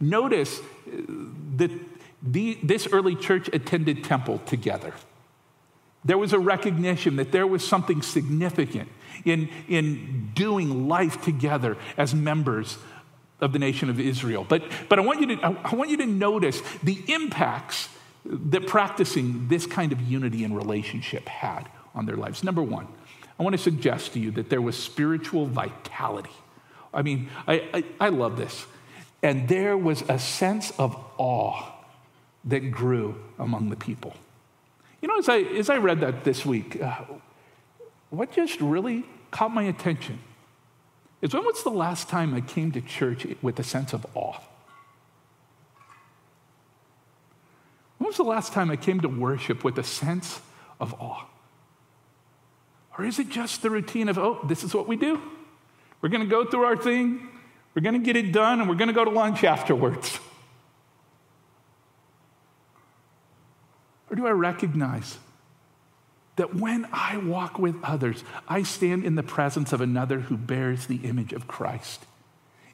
Notice 0.00 0.60
uh, 0.60 0.90
that 1.56 1.70
the, 2.22 2.58
this 2.62 2.86
early 2.86 3.16
church 3.16 3.48
attended 3.52 4.04
temple 4.04 4.40
together. 4.46 4.92
There 6.04 6.18
was 6.18 6.32
a 6.32 6.38
recognition 6.38 7.16
that 7.16 7.32
there 7.32 7.46
was 7.46 7.66
something 7.66 8.02
significant 8.02 8.88
in, 9.24 9.48
in 9.68 10.32
doing 10.34 10.88
life 10.88 11.22
together 11.22 11.76
as 11.96 12.14
members 12.14 12.78
of 13.40 13.52
the 13.52 13.58
nation 13.58 13.88
of 13.90 13.98
Israel. 13.98 14.44
But, 14.48 14.62
but 14.88 14.98
I, 14.98 15.02
want 15.02 15.20
you 15.20 15.36
to, 15.36 15.58
I 15.64 15.74
want 15.74 15.90
you 15.90 15.96
to 15.98 16.06
notice 16.06 16.60
the 16.82 17.02
impacts 17.08 17.88
that 18.24 18.66
practicing 18.66 19.48
this 19.48 19.66
kind 19.66 19.92
of 19.92 20.00
unity 20.00 20.44
and 20.44 20.56
relationship 20.56 21.28
had 21.28 21.68
on 21.94 22.06
their 22.06 22.16
lives. 22.16 22.42
Number 22.42 22.62
one, 22.62 22.88
I 23.38 23.42
want 23.42 23.54
to 23.54 23.62
suggest 23.62 24.12
to 24.12 24.20
you 24.20 24.30
that 24.32 24.48
there 24.48 24.62
was 24.62 24.76
spiritual 24.76 25.46
vitality. 25.46 26.30
I 26.92 27.02
mean, 27.02 27.28
I, 27.46 27.68
I, 27.74 27.84
I 28.00 28.08
love 28.10 28.36
this. 28.36 28.66
And 29.22 29.48
there 29.48 29.76
was 29.76 30.02
a 30.08 30.18
sense 30.18 30.70
of 30.78 30.96
awe 31.18 31.72
that 32.44 32.70
grew 32.70 33.16
among 33.38 33.70
the 33.70 33.76
people. 33.76 34.14
You 35.00 35.08
know, 35.08 35.18
as 35.18 35.28
I, 35.28 35.38
as 35.38 35.70
I 35.70 35.78
read 35.78 36.00
that 36.00 36.24
this 36.24 36.46
week, 36.46 36.80
uh, 36.80 37.00
what 38.10 38.32
just 38.32 38.60
really 38.60 39.04
caught 39.30 39.52
my 39.52 39.64
attention 39.64 40.18
is 41.20 41.34
when 41.34 41.44
was 41.44 41.64
the 41.64 41.70
last 41.70 42.08
time 42.08 42.34
I 42.34 42.40
came 42.40 42.70
to 42.72 42.80
church 42.80 43.26
with 43.42 43.58
a 43.58 43.64
sense 43.64 43.92
of 43.92 44.06
awe? 44.14 44.38
When 47.98 48.08
was 48.08 48.16
the 48.16 48.24
last 48.24 48.52
time 48.52 48.70
I 48.70 48.76
came 48.76 49.00
to 49.00 49.08
worship 49.08 49.64
with 49.64 49.78
a 49.78 49.82
sense 49.82 50.40
of 50.78 50.94
awe? 51.00 51.24
Or 52.98 53.04
is 53.04 53.18
it 53.18 53.28
just 53.28 53.62
the 53.62 53.70
routine 53.70 54.08
of, 54.08 54.18
oh, 54.18 54.40
this 54.44 54.62
is 54.62 54.74
what 54.74 54.86
we 54.86 54.96
do? 54.96 55.20
We're 56.00 56.08
going 56.10 56.22
to 56.22 56.28
go 56.28 56.44
through 56.44 56.64
our 56.64 56.76
thing, 56.76 57.28
we're 57.74 57.82
going 57.82 57.94
to 57.94 58.04
get 58.04 58.16
it 58.16 58.30
done, 58.32 58.60
and 58.60 58.68
we're 58.68 58.76
going 58.76 58.88
to 58.88 58.94
go 58.94 59.04
to 59.04 59.10
lunch 59.10 59.42
afterwards. 59.42 60.18
Or 64.10 64.16
do 64.16 64.26
I 64.26 64.30
recognize 64.30 65.18
that 66.36 66.54
when 66.54 66.86
I 66.92 67.16
walk 67.16 67.58
with 67.58 67.76
others, 67.82 68.22
I 68.46 68.62
stand 68.62 69.04
in 69.04 69.14
the 69.14 69.22
presence 69.22 69.72
of 69.72 69.80
another 69.80 70.20
who 70.20 70.36
bears 70.36 70.86
the 70.86 70.96
image 70.96 71.32
of 71.32 71.48
Christ? 71.48 72.04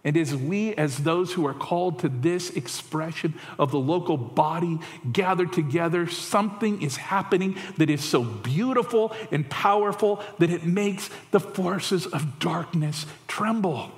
And 0.02 0.16
as 0.16 0.34
we, 0.34 0.74
as 0.76 0.98
those 0.98 1.32
who 1.32 1.46
are 1.46 1.54
called 1.54 1.98
to 2.00 2.08
this 2.08 2.50
expression 2.50 3.34
of 3.58 3.70
the 3.70 3.78
local 3.78 4.16
body, 4.16 4.78
gather 5.12 5.44
together, 5.44 6.08
something 6.08 6.80
is 6.80 6.96
happening 6.96 7.58
that 7.76 7.90
is 7.90 8.02
so 8.02 8.24
beautiful 8.24 9.14
and 9.30 9.48
powerful 9.50 10.22
that 10.38 10.48
it 10.48 10.64
makes 10.64 11.10
the 11.32 11.40
forces 11.40 12.06
of 12.06 12.38
darkness 12.38 13.04
tremble. 13.28 13.92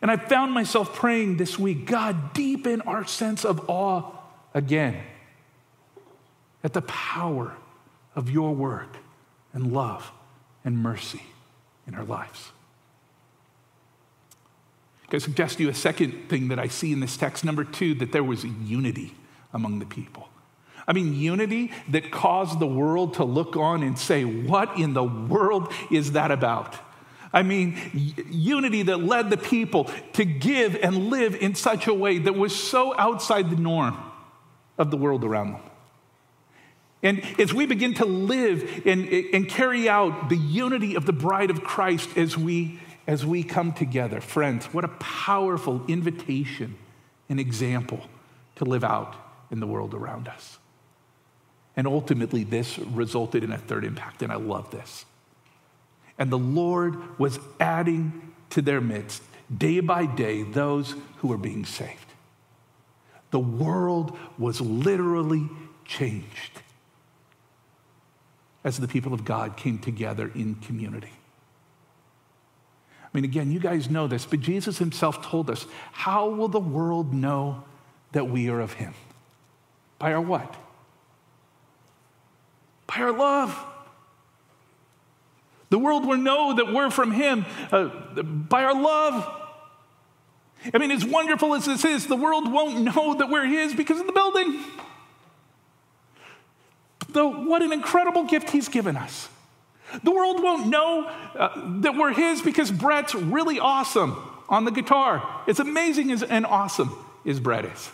And 0.00 0.10
I 0.10 0.16
found 0.16 0.52
myself 0.52 0.92
praying 0.92 1.36
this 1.36 1.56
week 1.56 1.86
God, 1.86 2.34
deepen 2.34 2.80
our 2.80 3.06
sense 3.06 3.44
of 3.44 3.70
awe 3.70 4.10
again 4.52 5.00
at 6.64 6.72
the 6.72 6.82
power 6.82 7.56
of 8.16 8.28
your 8.28 8.52
work 8.52 8.96
and 9.52 9.72
love 9.72 10.10
and 10.64 10.76
mercy 10.76 11.22
in 11.86 11.94
our 11.94 12.04
lives. 12.04 12.50
I 15.14 15.18
suggest 15.18 15.58
to 15.58 15.64
you 15.64 15.68
a 15.70 15.74
second 15.74 16.28
thing 16.28 16.48
that 16.48 16.58
I 16.58 16.68
see 16.68 16.92
in 16.92 17.00
this 17.00 17.16
text. 17.16 17.44
Number 17.44 17.64
two, 17.64 17.94
that 17.96 18.12
there 18.12 18.24
was 18.24 18.44
unity 18.44 19.14
among 19.52 19.78
the 19.78 19.86
people. 19.86 20.28
I 20.86 20.92
mean, 20.92 21.14
unity 21.14 21.70
that 21.88 22.10
caused 22.10 22.58
the 22.58 22.66
world 22.66 23.14
to 23.14 23.24
look 23.24 23.56
on 23.56 23.82
and 23.82 23.98
say, 23.98 24.24
What 24.24 24.78
in 24.78 24.94
the 24.94 25.04
world 25.04 25.72
is 25.90 26.12
that 26.12 26.30
about? 26.30 26.76
I 27.32 27.42
mean, 27.42 27.78
unity 28.30 28.82
that 28.82 28.98
led 28.98 29.30
the 29.30 29.38
people 29.38 29.90
to 30.14 30.24
give 30.24 30.76
and 30.76 31.08
live 31.08 31.34
in 31.34 31.54
such 31.54 31.86
a 31.86 31.94
way 31.94 32.18
that 32.18 32.34
was 32.34 32.54
so 32.54 32.94
outside 32.98 33.50
the 33.50 33.56
norm 33.56 33.96
of 34.76 34.90
the 34.90 34.96
world 34.96 35.24
around 35.24 35.52
them. 35.54 35.62
And 37.02 37.22
as 37.40 37.52
we 37.52 37.66
begin 37.66 37.94
to 37.94 38.04
live 38.04 38.82
and, 38.86 39.08
and 39.08 39.48
carry 39.48 39.88
out 39.88 40.28
the 40.28 40.36
unity 40.36 40.94
of 40.94 41.06
the 41.06 41.12
bride 41.12 41.50
of 41.50 41.64
Christ 41.64 42.16
as 42.16 42.36
we, 42.36 42.78
as 43.06 43.26
we 43.26 43.42
come 43.42 43.72
together, 43.72 44.20
friends, 44.20 44.66
what 44.66 44.84
a 44.84 44.88
powerful 44.88 45.82
invitation 45.88 46.76
and 47.28 47.40
example 47.40 48.00
to 48.56 48.64
live 48.64 48.84
out 48.84 49.14
in 49.50 49.60
the 49.60 49.66
world 49.66 49.94
around 49.94 50.28
us. 50.28 50.58
And 51.76 51.86
ultimately, 51.86 52.44
this 52.44 52.78
resulted 52.78 53.42
in 53.42 53.52
a 53.52 53.58
third 53.58 53.84
impact, 53.84 54.22
and 54.22 54.30
I 54.30 54.36
love 54.36 54.70
this. 54.70 55.04
And 56.18 56.30
the 56.30 56.38
Lord 56.38 57.18
was 57.18 57.38
adding 57.58 58.34
to 58.50 58.60
their 58.60 58.80
midst, 58.80 59.22
day 59.56 59.80
by 59.80 60.06
day, 60.06 60.42
those 60.42 60.94
who 61.18 61.28
were 61.28 61.38
being 61.38 61.64
saved. 61.64 61.98
The 63.30 63.40
world 63.40 64.16
was 64.38 64.60
literally 64.60 65.48
changed 65.86 66.60
as 68.62 68.78
the 68.78 68.86
people 68.86 69.14
of 69.14 69.24
God 69.24 69.56
came 69.56 69.78
together 69.78 70.30
in 70.34 70.56
community. 70.56 71.12
I 73.12 73.18
mean, 73.18 73.24
again, 73.24 73.52
you 73.52 73.60
guys 73.60 73.90
know 73.90 74.06
this, 74.06 74.24
but 74.24 74.40
Jesus 74.40 74.78
himself 74.78 75.26
told 75.26 75.50
us 75.50 75.66
how 75.92 76.28
will 76.28 76.48
the 76.48 76.60
world 76.60 77.12
know 77.12 77.64
that 78.12 78.28
we 78.28 78.48
are 78.48 78.60
of 78.60 78.72
him? 78.72 78.94
By 79.98 80.14
our 80.14 80.20
what? 80.20 80.54
By 82.86 83.02
our 83.02 83.12
love. 83.12 83.66
The 85.68 85.78
world 85.78 86.06
will 86.06 86.18
know 86.18 86.54
that 86.54 86.72
we're 86.72 86.90
from 86.90 87.12
him 87.12 87.44
uh, 87.70 87.84
by 87.86 88.64
our 88.64 88.74
love. 88.74 89.40
I 90.72 90.78
mean, 90.78 90.90
as 90.90 91.04
wonderful 91.04 91.54
as 91.54 91.64
this 91.64 91.84
is, 91.84 92.06
the 92.06 92.16
world 92.16 92.50
won't 92.50 92.82
know 92.82 93.14
that 93.14 93.28
we're 93.28 93.46
His 93.46 93.74
because 93.74 94.00
of 94.00 94.06
the 94.06 94.12
building. 94.12 94.60
Though, 97.08 97.28
what 97.28 97.62
an 97.62 97.72
incredible 97.72 98.24
gift 98.24 98.50
He's 98.50 98.68
given 98.68 98.96
us. 98.96 99.28
The 100.02 100.10
world 100.10 100.42
won't 100.42 100.68
know 100.68 101.04
uh, 101.04 101.80
that 101.80 101.96
we're 101.96 102.12
His 102.12 102.42
because 102.42 102.70
Brett's 102.70 103.14
really 103.14 103.58
awesome 103.58 104.16
on 104.48 104.64
the 104.64 104.70
guitar. 104.70 105.42
It's 105.46 105.60
amazing 105.60 106.12
as, 106.12 106.22
and 106.22 106.46
awesome 106.46 106.94
as 107.26 107.40
Brett 107.40 107.64
is. 107.64 107.90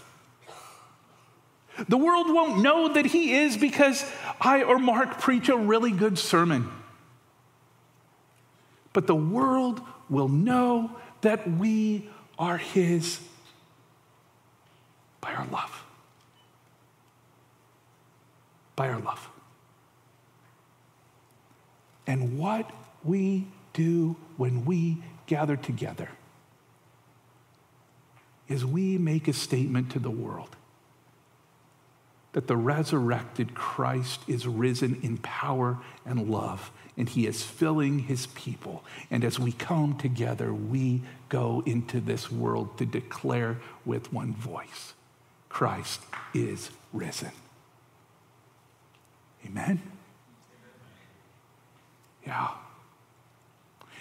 The 1.89 1.97
world 1.97 2.27
won't 2.33 2.63
know 2.63 2.93
that 2.93 3.07
He 3.07 3.35
is 3.35 3.57
because 3.57 4.05
I 4.41 4.63
or 4.63 4.79
Mark 4.79 5.21
preach 5.21 5.49
a 5.49 5.57
really 5.57 5.93
good 5.93 6.19
sermon. 6.19 6.69
But 8.93 9.07
the 9.07 9.15
world 9.15 9.81
will 10.09 10.29
know 10.29 10.91
that 11.21 11.49
we 11.49 12.09
are 12.39 12.57
His 12.57 13.21
by 15.21 15.35
our 15.35 15.47
love. 15.47 15.85
By 18.77 18.89
our 18.89 19.01
love. 19.01 19.29
And 22.09 22.39
what 22.39 22.69
we 23.05 23.47
do 23.75 24.17
when 24.39 24.65
we 24.65 24.97
gather 25.27 25.57
together 25.57 26.09
is 28.49 28.65
we 28.65 28.97
make 28.97 29.29
a 29.29 29.33
statement 29.35 29.93
to 29.93 29.99
the 29.99 30.11
world 30.11 30.57
that 32.33 32.47
the 32.47 32.57
resurrected 32.57 33.55
Christ 33.55 34.21
is 34.27 34.47
risen 34.47 34.99
in 35.03 35.19
power 35.19 35.79
and 36.07 36.31
love, 36.31 36.71
and 36.97 37.09
he 37.09 37.27
is 37.27 37.43
filling 37.43 38.01
his 38.01 38.27
people. 38.29 38.85
And 39.11 39.25
as 39.25 39.39
we 39.39 39.53
come 39.53 39.99
together, 39.99 40.53
we 40.53 41.03
go 41.29 41.63
into 41.67 42.01
this 42.01 42.31
world 42.31 42.79
to 42.79 42.87
declare 42.87 43.59
with 43.85 44.13
one 44.13 44.35
voice 44.35 44.95
Christ 45.49 46.01
is 46.33 46.71
risen. 46.93 47.33
Amen? 49.45 49.83
Yeah. 52.29 52.51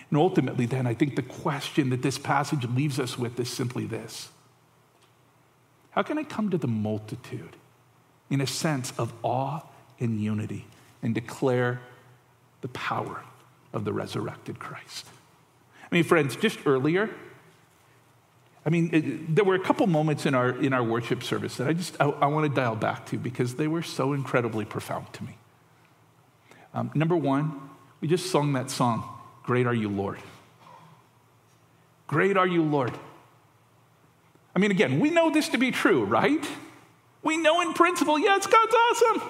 And 0.09 0.19
ultimately, 0.19 0.65
then, 0.65 0.85
I 0.85 0.93
think 0.93 1.15
the 1.15 1.21
question 1.21 1.89
that 1.89 2.01
this 2.01 2.17
passage 2.17 2.65
leaves 2.65 2.99
us 2.99 3.17
with 3.17 3.39
is 3.39 3.49
simply 3.49 3.85
this 3.85 4.29
How 5.91 6.03
can 6.03 6.17
I 6.17 6.23
come 6.23 6.49
to 6.51 6.57
the 6.57 6.67
multitude 6.67 7.55
in 8.29 8.41
a 8.41 8.47
sense 8.47 8.91
of 8.97 9.13
awe 9.23 9.61
and 9.99 10.21
unity 10.21 10.67
and 11.01 11.15
declare 11.15 11.79
the 12.61 12.67
power 12.69 13.23
of 13.73 13.85
the 13.85 13.93
resurrected 13.93 14.59
Christ? 14.59 15.05
I 15.89 15.95
mean, 15.95 16.03
friends, 16.03 16.35
just 16.35 16.59
earlier, 16.65 17.09
I 18.65 18.69
mean, 18.69 18.89
it, 18.91 19.35
there 19.35 19.45
were 19.45 19.55
a 19.55 19.63
couple 19.63 19.87
moments 19.87 20.25
in 20.25 20.35
our, 20.35 20.49
in 20.49 20.73
our 20.73 20.83
worship 20.83 21.23
service 21.23 21.55
that 21.55 21.67
I 21.69 21.73
just, 21.73 21.95
I, 22.01 22.09
I 22.09 22.25
want 22.25 22.53
to 22.53 22.53
dial 22.53 22.75
back 22.75 23.05
to 23.07 23.17
because 23.17 23.55
they 23.55 23.69
were 23.69 23.83
so 23.83 24.11
incredibly 24.11 24.65
profound 24.65 25.13
to 25.13 25.23
me. 25.23 25.37
Um, 26.73 26.91
number 26.93 27.15
one, 27.15 27.66
we 28.01 28.07
just 28.07 28.31
sung 28.31 28.53
that 28.53 28.69
song, 28.69 29.03
Great 29.43 29.65
Are 29.65 29.73
You, 29.73 29.89
Lord. 29.89 30.19
Great 32.07 32.37
are 32.37 32.47
you, 32.47 32.63
Lord. 32.63 32.93
I 34.55 34.59
mean, 34.59 34.71
again, 34.71 34.99
we 34.99 35.09
know 35.09 35.29
this 35.29 35.49
to 35.49 35.57
be 35.57 35.71
true, 35.71 36.05
right? 36.05 36.45
We 37.21 37.37
know 37.37 37.61
in 37.61 37.73
principle, 37.73 38.17
yes, 38.17 38.47
God's 38.47 38.73
awesome. 38.73 39.29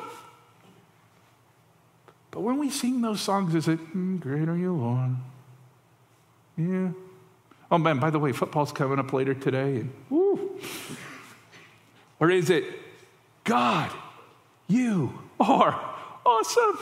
But 2.29 2.41
when 2.41 2.59
we 2.59 2.69
sing 2.69 3.01
those 3.01 3.19
songs, 3.19 3.55
is 3.55 3.67
it, 3.67 3.79
mm, 3.95 4.19
Great 4.19 4.47
are 4.47 4.57
you, 4.57 4.73
Lord? 4.73 5.15
Yeah, 6.55 6.89
Oh 7.69 7.77
man, 7.77 7.99
by 7.99 8.09
the 8.09 8.19
way, 8.19 8.31
football's 8.31 8.71
coming 8.71 8.99
up 8.99 9.11
later 9.11 9.33
today. 9.33 9.77
And, 9.77 9.93
woo. 10.09 10.59
Or 12.19 12.31
is 12.31 12.49
it, 12.49 12.63
God, 13.43 13.91
you 14.67 15.19
are 15.39 15.95
awesome? 16.25 16.79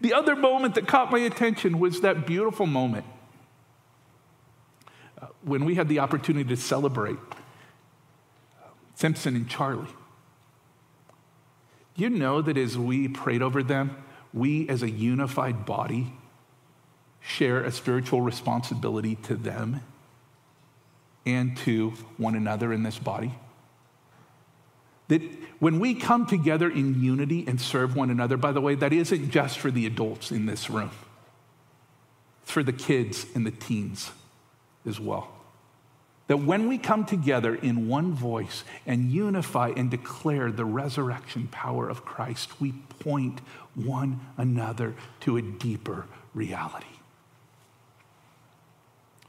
The 0.00 0.12
other 0.12 0.36
moment 0.36 0.74
that 0.74 0.86
caught 0.86 1.10
my 1.10 1.18
attention 1.18 1.78
was 1.78 2.00
that 2.00 2.26
beautiful 2.26 2.66
moment 2.66 3.04
uh, 5.20 5.26
when 5.42 5.64
we 5.64 5.74
had 5.74 5.88
the 5.88 5.98
opportunity 6.00 6.48
to 6.48 6.56
celebrate 6.56 7.16
uh, 7.16 8.68
Simpson 8.94 9.36
and 9.36 9.48
Charlie. 9.48 9.88
You 11.96 12.10
know 12.10 12.42
that 12.42 12.56
as 12.56 12.76
we 12.76 13.08
prayed 13.08 13.42
over 13.42 13.62
them, 13.62 13.96
we 14.32 14.68
as 14.68 14.82
a 14.82 14.90
unified 14.90 15.64
body 15.64 16.12
share 17.20 17.62
a 17.62 17.70
spiritual 17.70 18.20
responsibility 18.20 19.14
to 19.14 19.36
them 19.36 19.80
and 21.24 21.56
to 21.58 21.90
one 22.16 22.34
another 22.34 22.72
in 22.72 22.82
this 22.82 22.98
body. 22.98 23.32
That 25.08 25.22
when 25.58 25.80
we 25.80 25.94
come 25.94 26.26
together 26.26 26.70
in 26.70 27.02
unity 27.02 27.44
and 27.46 27.60
serve 27.60 27.94
one 27.94 28.10
another, 28.10 28.36
by 28.36 28.52
the 28.52 28.60
way, 28.60 28.74
that 28.74 28.92
isn't 28.92 29.30
just 29.30 29.58
for 29.58 29.70
the 29.70 29.86
adults 29.86 30.30
in 30.30 30.46
this 30.46 30.70
room, 30.70 30.90
it's 32.42 32.50
for 32.50 32.62
the 32.62 32.72
kids 32.72 33.26
and 33.34 33.46
the 33.46 33.50
teens 33.50 34.10
as 34.86 34.98
well. 34.98 35.30
That 36.26 36.38
when 36.38 36.68
we 36.68 36.78
come 36.78 37.04
together 37.04 37.54
in 37.54 37.86
one 37.86 38.14
voice 38.14 38.64
and 38.86 39.10
unify 39.10 39.72
and 39.76 39.90
declare 39.90 40.50
the 40.50 40.64
resurrection 40.64 41.48
power 41.48 41.88
of 41.88 42.04
Christ, 42.04 42.60
we 42.60 42.72
point 43.00 43.40
one 43.74 44.20
another 44.38 44.94
to 45.20 45.36
a 45.36 45.42
deeper 45.42 46.06
reality. 46.32 46.86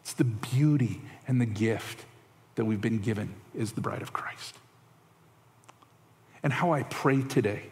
It's 0.01 0.13
the 0.13 0.23
beauty 0.23 1.01
and 1.27 1.41
the 1.41 1.45
gift 1.45 2.05
that 2.55 2.63
we've 2.63 2.79
been 2.79 2.99
given 2.99 3.35
is 3.53 3.73
the 3.73 3.81
bride 3.81 4.01
of 4.01 4.13
Christ. 4.13 4.55
And 6.45 6.53
how 6.53 6.71
I 6.71 6.83
pray 6.83 7.23
today. 7.23 7.63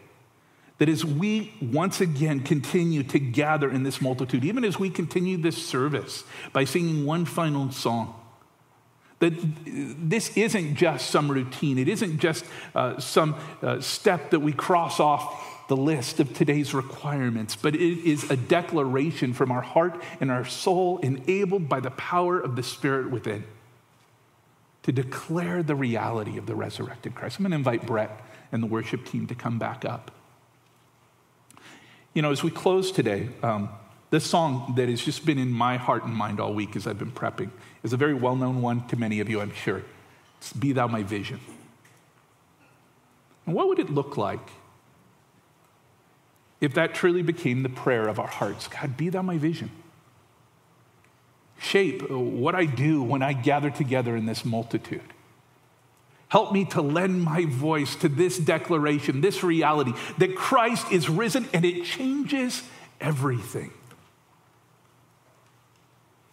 That 0.78 0.88
as 0.88 1.04
we 1.04 1.54
once 1.62 2.00
again 2.00 2.40
continue 2.40 3.04
to 3.04 3.20
gather 3.20 3.70
in 3.70 3.84
this 3.84 4.00
multitude, 4.00 4.44
even 4.44 4.64
as 4.64 4.80
we 4.80 4.90
continue 4.90 5.36
this 5.36 5.56
service 5.56 6.24
by 6.52 6.64
singing 6.64 7.06
one 7.06 7.24
final 7.24 7.70
song, 7.70 8.20
that 9.20 9.32
this 9.64 10.36
isn't 10.36 10.74
just 10.74 11.08
some 11.08 11.30
routine, 11.30 11.78
it 11.78 11.88
isn't 11.88 12.18
just 12.18 12.44
uh, 12.74 12.98
some 12.98 13.36
uh, 13.62 13.80
step 13.80 14.32
that 14.32 14.40
we 14.40 14.52
cross 14.52 14.98
off 14.98 15.68
the 15.68 15.76
list 15.76 16.18
of 16.18 16.34
today's 16.34 16.74
requirements, 16.74 17.54
but 17.54 17.76
it 17.76 17.80
is 17.80 18.28
a 18.28 18.36
declaration 18.36 19.32
from 19.32 19.52
our 19.52 19.62
heart 19.62 20.02
and 20.20 20.32
our 20.32 20.44
soul, 20.44 20.98
enabled 20.98 21.68
by 21.68 21.78
the 21.78 21.92
power 21.92 22.40
of 22.40 22.56
the 22.56 22.62
Spirit 22.64 23.12
within, 23.12 23.44
to 24.84 24.92
declare 24.92 25.62
the 25.62 25.74
reality 25.74 26.38
of 26.38 26.46
the 26.46 26.54
resurrected 26.54 27.14
Christ. 27.14 27.38
I'm 27.38 27.42
going 27.42 27.50
to 27.50 27.56
invite 27.56 27.86
Brett 27.86 28.24
and 28.52 28.62
the 28.62 28.66
worship 28.66 29.04
team 29.04 29.26
to 29.26 29.34
come 29.34 29.58
back 29.58 29.84
up. 29.84 30.10
You 32.12 32.22
know, 32.22 32.30
as 32.30 32.42
we 32.42 32.50
close 32.50 32.92
today, 32.92 33.28
um, 33.42 33.68
this 34.10 34.24
song 34.24 34.74
that 34.76 34.88
has 34.88 35.02
just 35.02 35.26
been 35.26 35.38
in 35.38 35.50
my 35.50 35.76
heart 35.76 36.04
and 36.04 36.14
mind 36.14 36.38
all 36.38 36.54
week 36.54 36.76
as 36.76 36.86
I've 36.86 36.98
been 36.98 37.10
prepping 37.10 37.50
is 37.82 37.92
a 37.92 37.96
very 37.96 38.14
well 38.14 38.36
known 38.36 38.62
one 38.62 38.86
to 38.88 38.96
many 38.96 39.20
of 39.20 39.28
you, 39.28 39.40
I'm 39.40 39.52
sure. 39.52 39.82
It's 40.38 40.52
Be 40.52 40.72
Thou 40.72 40.86
My 40.86 41.02
Vision. 41.02 41.40
And 43.46 43.54
what 43.54 43.68
would 43.68 43.78
it 43.78 43.90
look 43.90 44.16
like 44.16 44.50
if 46.64 46.72
that 46.74 46.94
truly 46.94 47.22
became 47.22 47.62
the 47.62 47.68
prayer 47.68 48.08
of 48.08 48.18
our 48.18 48.26
hearts 48.26 48.68
God, 48.68 48.96
be 48.96 49.10
thou 49.10 49.20
my 49.20 49.36
vision. 49.36 49.70
Shape 51.64 52.10
uh, 52.10 52.18
what 52.18 52.54
I 52.54 52.66
do 52.66 53.02
when 53.02 53.22
I 53.22 53.32
gather 53.32 53.70
together 53.70 54.16
in 54.16 54.26
this 54.26 54.44
multitude. 54.44 55.00
Help 56.28 56.52
me 56.52 56.64
to 56.66 56.82
lend 56.82 57.22
my 57.22 57.44
voice 57.44 57.96
to 57.96 58.08
this 58.08 58.38
declaration, 58.38 59.20
this 59.20 59.42
reality 59.42 59.92
that 60.18 60.36
Christ 60.36 60.90
is 60.92 61.08
risen 61.08 61.48
and 61.52 61.64
it 61.64 61.84
changes 61.84 62.62
everything. 63.00 63.70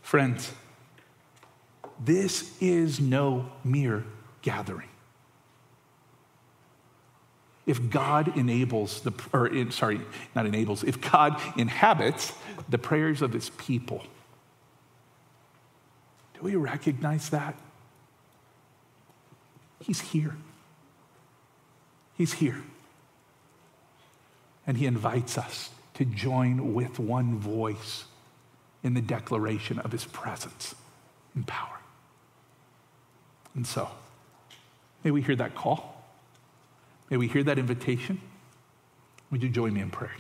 Friends, 0.02 0.52
this 2.04 2.60
is 2.60 3.00
no 3.00 3.52
mere 3.64 4.04
gathering 4.42 4.90
if 7.66 7.90
God 7.90 8.38
enables 8.38 9.02
the, 9.02 9.14
or 9.32 9.54
eh, 9.54 9.70
sorry, 9.70 10.02
not 10.36 10.46
enables, 10.46 10.84
if 10.84 11.00
God 11.00 11.40
inhabits 11.58 12.34
the 12.68 12.78
prayers 12.78 13.22
of 13.22 13.32
his 13.32 13.50
people. 13.52 14.04
Do 16.42 16.46
we 16.48 16.56
recognize 16.56 17.30
that? 17.30 17.56
He's 19.80 20.02
here. 20.02 20.36
He's 22.18 22.34
here. 22.34 22.64
And 24.66 24.78
he 24.78 24.88
invites 24.88 25.38
us 25.38 25.70
to 25.96 26.06
join 26.06 26.74
with 26.74 26.98
one 26.98 27.38
voice 27.38 28.06
in 28.84 28.96
the 28.96 29.02
declaration 29.02 29.78
of 29.80 29.92
his 29.92 30.06
presence 30.06 30.74
and 31.36 31.46
power. 31.46 31.78
And 33.54 33.68
so, 33.68 33.90
may 35.04 35.12
we 35.12 35.22
hear 35.22 35.36
that 35.36 35.54
call. 35.54 36.04
May 37.12 37.18
we 37.18 37.28
hear 37.28 37.44
that 37.44 37.60
invitation? 37.60 38.20
Would 39.30 39.44
you 39.44 39.50
join 39.50 39.74
me 39.74 39.82
in 39.82 39.92
prayer? 39.92 40.16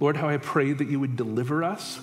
Lord, 0.00 0.16
how 0.16 0.28
I 0.28 0.38
pray 0.38 0.72
that 0.72 0.88
you 0.88 1.00
would 1.00 1.16
deliver 1.16 1.62
us 1.64 2.00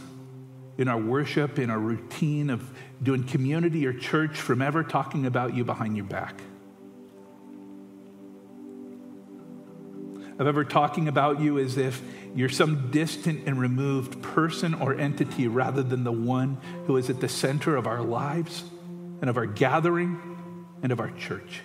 in 0.77 0.87
our 0.87 0.97
worship, 0.97 1.59
in 1.59 1.69
our 1.69 1.79
routine 1.79 2.49
of 2.49 2.67
doing 3.01 3.23
community 3.23 3.85
or 3.85 3.93
church 3.93 4.39
from 4.39 4.61
ever 4.61 4.83
talking 4.83 5.25
about 5.25 5.53
you 5.53 5.63
behind 5.63 5.95
your 5.95 6.05
back. 6.05 6.39
Of 10.39 10.47
ever 10.47 10.63
talking 10.63 11.07
about 11.07 11.39
you 11.39 11.59
as 11.59 11.77
if 11.77 12.01
you're 12.33 12.49
some 12.49 12.89
distant 12.89 13.47
and 13.47 13.59
removed 13.59 14.21
person 14.23 14.73
or 14.73 14.95
entity 14.95 15.47
rather 15.47 15.83
than 15.83 16.03
the 16.03 16.11
one 16.11 16.57
who 16.87 16.97
is 16.97 17.09
at 17.09 17.19
the 17.19 17.29
center 17.29 17.75
of 17.75 17.85
our 17.85 18.01
lives 18.01 18.63
and 19.19 19.29
of 19.29 19.37
our 19.37 19.45
gathering 19.45 20.19
and 20.81 20.91
of 20.91 20.99
our 20.99 21.11
church. 21.11 21.61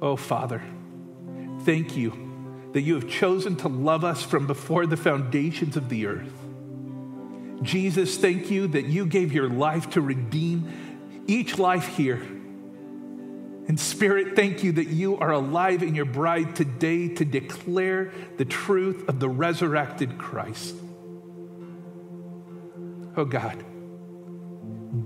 Oh, 0.00 0.16
Father, 0.16 0.62
thank 1.62 1.96
you 1.96 2.26
that 2.72 2.82
you 2.82 2.94
have 2.94 3.08
chosen 3.08 3.56
to 3.56 3.68
love 3.68 4.04
us 4.04 4.22
from 4.22 4.46
before 4.46 4.86
the 4.86 4.96
foundations 4.96 5.76
of 5.76 5.88
the 5.88 6.06
earth. 6.06 6.32
Jesus, 7.62 8.18
thank 8.18 8.50
you 8.50 8.66
that 8.68 8.84
you 8.84 9.06
gave 9.06 9.32
your 9.32 9.48
life 9.48 9.90
to 9.90 10.02
redeem 10.02 11.22
each 11.26 11.58
life 11.58 11.96
here. 11.96 12.20
And 13.68 13.80
Spirit, 13.80 14.36
thank 14.36 14.62
you 14.62 14.72
that 14.72 14.88
you 14.88 15.16
are 15.16 15.32
alive 15.32 15.82
in 15.82 15.94
your 15.94 16.04
bride 16.04 16.54
today 16.54 17.08
to 17.08 17.24
declare 17.24 18.12
the 18.36 18.44
truth 18.44 19.08
of 19.08 19.18
the 19.18 19.28
resurrected 19.28 20.18
Christ. 20.18 20.74
Oh 23.16 23.24
God, 23.24 23.64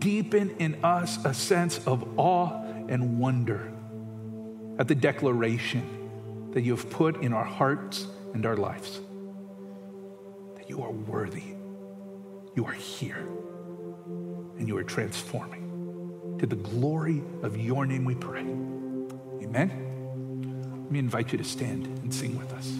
deepen 0.00 0.50
in 0.58 0.84
us 0.84 1.24
a 1.24 1.32
sense 1.32 1.78
of 1.86 2.18
awe 2.18 2.48
and 2.88 3.20
wonder 3.20 3.72
at 4.80 4.88
the 4.88 4.94
declaration 4.94 6.50
that 6.52 6.62
you 6.62 6.74
have 6.74 6.88
put 6.88 7.22
in 7.22 7.34
our 7.34 7.44
hearts 7.44 8.06
and 8.32 8.46
our 8.46 8.56
lives 8.56 9.00
that 10.56 10.70
you 10.70 10.82
are 10.82 10.90
worthy, 10.90 11.54
you 12.56 12.64
are 12.64 12.72
here, 12.72 13.28
and 14.58 14.66
you 14.66 14.76
are 14.78 14.82
transforming. 14.82 16.36
To 16.38 16.46
the 16.46 16.56
glory 16.56 17.22
of 17.42 17.58
your 17.58 17.84
name 17.84 18.06
we 18.06 18.14
pray. 18.14 18.40
Amen. 18.40 19.68
Let 20.84 20.90
me 20.90 20.98
invite 20.98 21.32
you 21.32 21.38
to 21.38 21.44
stand 21.44 21.86
and 21.86 22.12
sing 22.12 22.38
with 22.38 22.50
us. 22.54 22.72